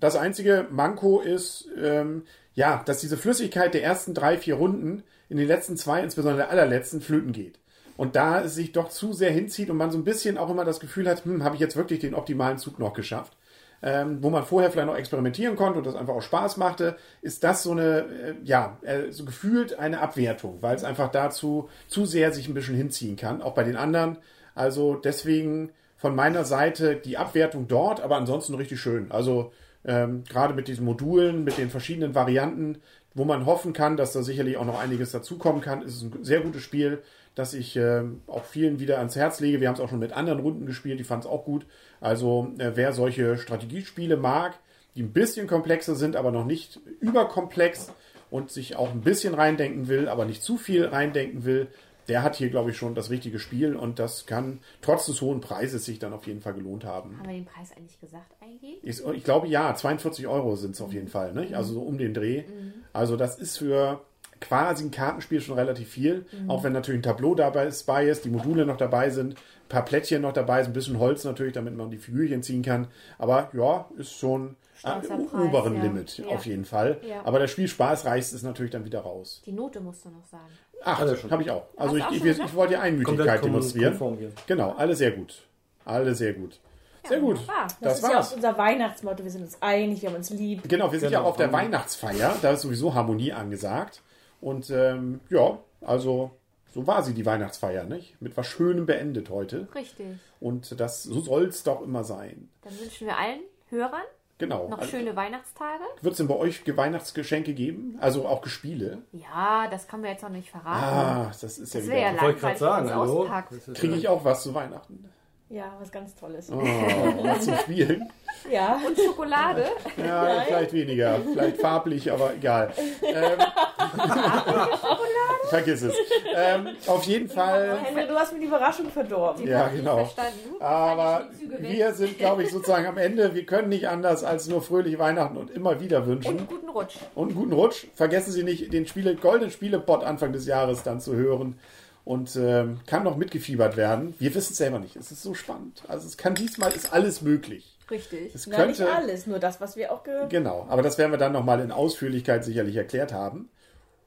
Das 0.00 0.16
einzige 0.16 0.66
Manko 0.70 1.20
ist, 1.20 1.68
ähm, 1.80 2.22
ja, 2.54 2.82
dass 2.84 3.00
diese 3.00 3.16
Flüssigkeit 3.16 3.74
der 3.74 3.82
ersten 3.82 4.14
drei, 4.14 4.36
vier 4.38 4.54
Runden 4.54 5.02
in 5.28 5.36
den 5.36 5.46
letzten 5.46 5.76
zwei, 5.76 6.02
insbesondere 6.02 6.42
der 6.44 6.50
allerletzten, 6.50 7.00
flöten 7.00 7.32
geht. 7.32 7.58
Und 7.96 8.14
da 8.14 8.40
es 8.42 8.54
sich 8.54 8.72
doch 8.72 8.90
zu 8.90 9.12
sehr 9.12 9.32
hinzieht 9.32 9.70
und 9.70 9.76
man 9.76 9.90
so 9.90 9.98
ein 9.98 10.04
bisschen 10.04 10.38
auch 10.38 10.50
immer 10.50 10.64
das 10.64 10.78
Gefühl 10.78 11.08
hat, 11.08 11.24
hm, 11.24 11.42
habe 11.42 11.56
ich 11.56 11.60
jetzt 11.60 11.76
wirklich 11.76 11.98
den 11.98 12.14
optimalen 12.14 12.58
Zug 12.58 12.78
noch 12.78 12.92
geschafft. 12.92 13.36
Ähm, 13.80 14.18
wo 14.22 14.30
man 14.30 14.44
vorher 14.44 14.72
vielleicht 14.72 14.88
noch 14.88 14.96
experimentieren 14.96 15.54
konnte 15.54 15.78
und 15.78 15.86
das 15.86 15.94
einfach 15.94 16.14
auch 16.14 16.22
Spaß 16.22 16.56
machte, 16.56 16.96
ist 17.22 17.44
das 17.44 17.62
so 17.62 17.70
eine, 17.70 17.98
äh, 17.98 18.34
ja, 18.42 18.76
äh, 18.82 19.12
so 19.12 19.24
gefühlt 19.24 19.78
eine 19.78 20.00
Abwertung, 20.00 20.58
weil 20.62 20.74
es 20.74 20.82
einfach 20.82 21.12
dazu 21.12 21.68
zu 21.86 22.04
sehr 22.04 22.32
sich 22.32 22.48
ein 22.48 22.54
bisschen 22.54 22.74
hinziehen 22.74 23.16
kann, 23.16 23.40
auch 23.40 23.54
bei 23.54 23.62
den 23.62 23.76
anderen. 23.76 24.18
Also 24.56 24.96
deswegen 24.96 25.70
von 25.96 26.16
meiner 26.16 26.44
Seite 26.44 26.96
die 26.96 27.18
Abwertung 27.18 27.68
dort, 27.68 28.00
aber 28.00 28.16
ansonsten 28.16 28.54
richtig 28.54 28.80
schön. 28.80 29.12
Also 29.12 29.52
ähm, 29.88 30.22
gerade 30.28 30.52
mit 30.52 30.68
diesen 30.68 30.84
Modulen, 30.84 31.42
mit 31.42 31.56
den 31.56 31.70
verschiedenen 31.70 32.14
Varianten, 32.14 32.76
wo 33.14 33.24
man 33.24 33.46
hoffen 33.46 33.72
kann, 33.72 33.96
dass 33.96 34.12
da 34.12 34.22
sicherlich 34.22 34.58
auch 34.58 34.66
noch 34.66 34.78
einiges 34.78 35.10
dazukommen 35.10 35.62
kann. 35.62 35.82
ist 35.82 35.96
Es 35.96 36.02
ein 36.02 36.24
sehr 36.24 36.40
gutes 36.40 36.62
Spiel, 36.62 37.02
das 37.34 37.54
ich 37.54 37.74
äh, 37.76 38.02
auch 38.26 38.44
vielen 38.44 38.80
wieder 38.80 38.98
ans 38.98 39.16
Herz 39.16 39.40
lege. 39.40 39.60
Wir 39.60 39.68
haben 39.68 39.74
es 39.74 39.80
auch 39.80 39.88
schon 39.88 39.98
mit 39.98 40.12
anderen 40.12 40.40
Runden 40.40 40.66
gespielt, 40.66 41.00
die 41.00 41.04
fanden 41.04 41.26
es 41.26 41.32
auch 41.32 41.44
gut. 41.44 41.64
Also 42.02 42.52
äh, 42.58 42.72
wer 42.74 42.92
solche 42.92 43.38
Strategiespiele 43.38 44.18
mag, 44.18 44.58
die 44.94 45.02
ein 45.02 45.12
bisschen 45.12 45.46
komplexer 45.46 45.94
sind, 45.94 46.16
aber 46.16 46.32
noch 46.32 46.44
nicht 46.44 46.80
überkomplex 47.00 47.90
und 48.30 48.50
sich 48.50 48.76
auch 48.76 48.90
ein 48.90 49.00
bisschen 49.00 49.32
reindenken 49.32 49.88
will, 49.88 50.08
aber 50.08 50.26
nicht 50.26 50.42
zu 50.42 50.58
viel 50.58 50.84
reindenken 50.84 51.46
will, 51.46 51.68
der 52.08 52.22
hat 52.22 52.36
hier, 52.36 52.48
glaube 52.48 52.70
ich, 52.70 52.76
schon 52.76 52.94
das 52.94 53.10
richtige 53.10 53.38
Spiel 53.38 53.76
und 53.76 53.98
das 53.98 54.26
kann 54.26 54.60
trotz 54.80 55.06
des 55.06 55.20
hohen 55.20 55.40
Preises 55.40 55.84
sich 55.84 55.98
dann 55.98 56.12
auf 56.12 56.26
jeden 56.26 56.40
Fall 56.40 56.54
gelohnt 56.54 56.84
haben. 56.84 57.18
Haben 57.18 57.28
wir 57.28 57.34
den 57.34 57.44
Preis 57.44 57.72
eigentlich 57.76 58.00
gesagt 58.00 58.34
eigentlich? 58.40 58.78
Ich, 58.82 59.04
ich 59.04 59.24
glaube 59.24 59.46
ja, 59.48 59.74
42 59.74 60.26
Euro 60.26 60.56
sind 60.56 60.74
es 60.74 60.80
auf 60.80 60.92
jeden 60.92 61.08
Fall, 61.08 61.34
nicht? 61.34 61.54
also 61.54 61.74
so 61.74 61.80
um 61.82 61.98
den 61.98 62.14
Dreh. 62.14 62.42
Mhm. 62.42 62.72
Also 62.92 63.16
das 63.16 63.38
ist 63.38 63.58
für 63.58 64.00
quasi 64.40 64.84
ein 64.84 64.90
Kartenspiel 64.90 65.40
schon 65.40 65.58
relativ 65.58 65.88
viel, 65.88 66.26
mhm. 66.32 66.50
auch 66.50 66.64
wenn 66.64 66.72
natürlich 66.72 67.00
ein 67.00 67.02
Tableau 67.02 67.34
dabei 67.34 67.66
ist, 67.66 68.24
die 68.24 68.30
Module 68.30 68.64
noch 68.66 68.76
dabei 68.76 69.10
sind, 69.10 69.34
ein 69.34 69.68
paar 69.68 69.84
Plättchen 69.84 70.22
noch 70.22 70.32
dabei 70.32 70.62
sind, 70.62 70.70
ein 70.70 70.74
bisschen 70.74 70.98
Holz 70.98 71.24
natürlich, 71.24 71.52
damit 71.52 71.76
man 71.76 71.90
die 71.90 71.98
Figürchen 71.98 72.42
ziehen 72.42 72.62
kann. 72.62 72.88
Aber 73.18 73.50
ja, 73.52 73.88
ist 73.98 74.12
schon 74.12 74.56
oberen 74.84 75.76
ja. 75.76 75.82
Limit 75.82 76.18
ja. 76.18 76.26
auf 76.28 76.46
jeden 76.46 76.64
Fall. 76.64 77.00
Ja. 77.02 77.22
Aber 77.24 77.38
der 77.38 77.48
Spielspaß 77.48 78.04
reißt 78.04 78.32
es 78.32 78.42
natürlich 78.42 78.72
dann 78.72 78.84
wieder 78.84 79.00
raus. 79.00 79.42
Die 79.44 79.52
Note 79.52 79.80
musst 79.80 80.04
du 80.04 80.10
noch 80.10 80.24
sagen. 80.26 80.48
Ach, 80.84 81.00
habe 81.30 81.42
ich 81.42 81.50
auch. 81.50 81.66
Also 81.76 81.96
ich, 81.96 82.04
ich, 82.10 82.24
ich, 82.24 82.38
ich, 82.38 82.54
wollte 82.54 82.74
ja 82.74 82.80
Einmütigkeit 82.80 83.44
demonstrieren. 83.44 83.98
Genau, 84.46 84.72
alle 84.72 84.94
sehr 84.94 85.10
gut. 85.10 85.42
Alle 85.84 86.14
sehr 86.14 86.34
gut. 86.34 86.60
Sehr 87.08 87.20
gut. 87.20 87.38
Das, 87.46 87.78
das 87.80 87.96
ist 87.96 88.02
war's. 88.02 88.12
ja 88.12 88.20
auch 88.20 88.36
unser 88.36 88.58
Weihnachtsmotto. 88.58 89.24
Wir 89.24 89.30
sind 89.30 89.42
uns 89.42 89.60
einig, 89.60 90.02
wir 90.02 90.10
haben 90.10 90.16
uns 90.16 90.30
lieb. 90.30 90.68
Genau, 90.68 90.92
wir 90.92 91.00
sind 91.00 91.10
genau. 91.10 91.22
ja 91.22 91.28
auf 91.28 91.36
der 91.36 91.52
Weihnachtsfeier. 91.52 92.36
Da 92.42 92.52
ist 92.52 92.62
sowieso 92.62 92.94
Harmonie 92.94 93.32
angesagt. 93.32 94.02
Und 94.40 94.70
ähm, 94.70 95.20
ja, 95.30 95.58
also 95.80 96.32
so 96.74 96.86
war 96.86 97.02
sie, 97.02 97.14
die 97.14 97.24
Weihnachtsfeier, 97.24 97.84
nicht? 97.84 98.20
Mit 98.20 98.36
was 98.36 98.46
Schönem 98.46 98.86
beendet 98.86 99.30
heute. 99.30 99.68
Richtig. 99.74 100.06
Und 100.38 100.78
das, 100.78 101.02
so 101.02 101.20
soll 101.20 101.46
es 101.46 101.62
doch 101.62 101.82
immer 101.82 102.04
sein. 102.04 102.50
Dann 102.62 102.78
wünschen 102.78 103.06
wir 103.06 103.16
allen 103.16 103.40
Hörern 103.70 104.04
Genau. 104.38 104.68
Noch 104.68 104.78
Also, 104.78 104.90
schöne 104.90 105.16
Weihnachtstage. 105.16 105.82
Wird 106.00 106.12
es 106.12 106.18
denn 106.18 106.28
bei 106.28 106.36
euch 106.36 106.62
Weihnachtsgeschenke 106.64 107.54
geben? 107.54 107.98
Also 108.00 108.26
auch 108.26 108.40
Gespiele? 108.40 109.02
Ja, 109.12 109.66
das 109.68 109.88
kann 109.88 110.02
wir 110.02 110.10
jetzt 110.10 110.22
noch 110.22 110.30
nicht 110.30 110.48
verraten. 110.50 110.84
Ah, 110.84 111.32
das 111.40 111.58
ist 111.58 111.74
ja 111.74 111.80
das 111.80 111.88
ja 111.88 112.12
wieder. 112.12 112.22
Wollte 112.22 112.36
ich 112.36 112.40
gerade 112.42 112.64
langweilig, 112.64 112.88
sagen, 112.88 112.94
hallo. 112.94 113.74
Kriege 113.74 113.94
ich 113.96 114.08
auch 114.08 114.24
was 114.24 114.42
zu 114.44 114.54
Weihnachten? 114.54 115.10
Ja, 115.50 115.74
was 115.80 115.90
ganz 115.90 116.14
Tolles. 116.14 116.50
Oh, 116.52 116.58
was 116.60 117.44
zum 117.44 117.56
Spielen? 117.56 118.10
Ja. 118.48 118.80
Und 118.86 118.96
Schokolade. 118.96 119.64
Ja, 119.96 120.22
Nein. 120.22 120.42
vielleicht 120.46 120.72
weniger. 120.72 121.18
Vielleicht 121.32 121.60
farblich, 121.60 122.10
aber 122.10 122.34
egal. 122.34 122.72
Ähm, 123.02 123.38
vergiss 125.50 125.82
es. 125.82 125.94
Ähm, 126.34 126.68
auf 126.86 127.02
jeden 127.02 127.28
Fall. 127.28 127.78
Henry, 127.82 128.06
du 128.06 128.14
hast 128.14 128.32
mir 128.32 128.38
die 128.38 128.46
Überraschung 128.46 128.88
verdorben. 128.90 129.46
Ja, 129.46 129.64
Hab 129.64 129.72
ich 129.72 129.80
genau. 129.80 130.04
Verstanden. 130.04 130.54
Aber 130.60 131.28
die 131.40 131.68
wir 131.68 131.92
sind, 131.94 132.16
glaube 132.16 132.44
ich, 132.44 132.50
sozusagen 132.50 132.86
am 132.86 132.96
Ende. 132.96 133.34
Wir 133.34 133.44
können 133.44 133.68
nicht 133.70 133.88
anders 133.88 134.22
als 134.24 134.48
nur 134.48 134.62
fröhlich 134.62 134.98
Weihnachten 134.98 135.36
und 135.36 135.50
immer 135.50 135.80
wieder 135.80 136.06
wünschen. 136.06 136.38
Und 136.38 136.48
guten 136.48 136.68
Rutsch. 136.68 136.94
Und 137.16 137.28
einen 137.28 137.36
guten 137.36 137.52
Rutsch. 137.52 137.86
Vergessen 137.94 138.30
Sie 138.32 138.44
nicht, 138.44 138.72
den 138.72 138.86
Spiele, 138.86 139.16
goldenen 139.16 139.50
Spielebot 139.50 140.04
Anfang 140.04 140.32
des 140.32 140.46
Jahres 140.46 140.84
dann 140.84 141.00
zu 141.00 141.16
hören. 141.16 141.58
Und 142.08 142.36
ähm, 142.36 142.80
kann 142.86 143.04
noch 143.04 143.18
mitgefiebert 143.18 143.76
werden. 143.76 144.14
Wir 144.18 144.34
wissen 144.34 144.52
es 144.52 144.56
selber 144.56 144.78
nicht. 144.78 144.96
Es 144.96 145.12
ist 145.12 145.22
so 145.22 145.34
spannend. 145.34 145.82
Also 145.88 146.06
es 146.06 146.16
kann 146.16 146.34
diesmal 146.34 146.72
ist 146.72 146.90
alles 146.90 147.20
möglich. 147.20 147.76
Richtig. 147.90 148.34
Es 148.34 148.46
Na, 148.46 148.64
nicht 148.64 148.78
könnte. 148.78 148.94
alles, 148.94 149.26
nur 149.26 149.38
das, 149.38 149.60
was 149.60 149.76
wir 149.76 149.92
auch 149.92 150.04
ge 150.04 150.14
Genau, 150.30 150.64
aber 150.70 150.80
das 150.80 150.96
werden 150.96 151.10
wir 151.10 151.18
dann 151.18 151.32
nochmal 151.32 151.60
in 151.60 151.70
Ausführlichkeit 151.70 152.44
sicherlich 152.46 152.76
erklärt 152.76 153.12
haben. 153.12 153.50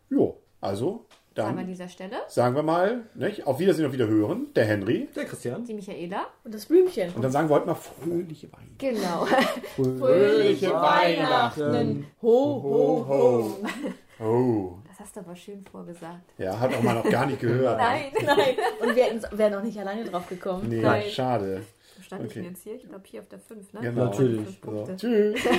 Jo, 0.09 0.37
also 0.61 1.05
Sagen 1.35 1.47
wir 1.47 1.49
an 1.51 1.55
dann 1.57 1.67
dieser 1.67 1.87
Stelle. 1.89 2.15
sagen 2.27 2.55
wir 2.55 2.63
mal, 2.63 3.03
nicht? 3.13 3.45
auf 3.45 3.59
Wiedersehen 3.59 3.85
und 3.85 3.93
Wiederhören, 3.93 4.47
der 4.55 4.65
Henry. 4.65 5.07
Der 5.15 5.25
Christian. 5.25 5.63
Die 5.65 5.73
Michaela. 5.75 6.25
und 6.43 6.53
das 6.55 6.65
Blümchen. 6.65 7.13
Und 7.13 7.21
dann 7.21 7.31
sagen 7.31 7.49
wir 7.49 7.55
heute 7.55 7.67
mal 7.67 7.75
fröhliche 7.75 8.51
Weihnachten. 8.51 8.77
Genau. 8.79 9.27
Fröhliche 9.75 10.71
Weihnachten. 10.73 12.07
Ho, 12.23 12.27
ho, 12.63 13.05
ho. 13.07 13.57
Oh, 14.23 14.73
Das 14.80 14.80
hast 15.01 15.15
du 15.15 15.19
aber 15.21 15.35
schön 15.35 15.65
vorgesagt. 15.65 16.31
Ja, 16.37 16.59
hat 16.59 16.73
auch 16.73 16.81
mal 16.81 16.95
noch 16.95 17.09
gar 17.09 17.25
nicht 17.25 17.39
gehört. 17.41 17.77
Ne? 17.77 17.83
nein, 17.83 18.11
nein. 18.23 18.55
Und 18.79 18.95
wir 18.95 19.37
wären 19.37 19.55
auch 19.55 19.63
nicht 19.63 19.77
alleine 19.79 20.05
drauf 20.05 20.27
gekommen. 20.27 20.69
Nee, 20.69 20.81
nein. 20.81 21.03
schade. 21.09 21.63
Wo 21.97 22.03
stand 22.03 22.21
okay. 22.21 22.27
ich 22.27 22.33
denn 22.35 22.43
jetzt 22.45 22.63
hier? 22.63 22.75
Ich 22.75 22.87
glaube 22.87 23.03
hier 23.05 23.21
auf 23.21 23.27
der 23.27 23.39
5, 23.39 23.73
ne? 23.73 23.79
Genau. 23.81 24.05
Natürlich. 24.05 24.59
Fünf 24.59 24.87
so. 24.87 24.95
Tschüss. 24.95 25.41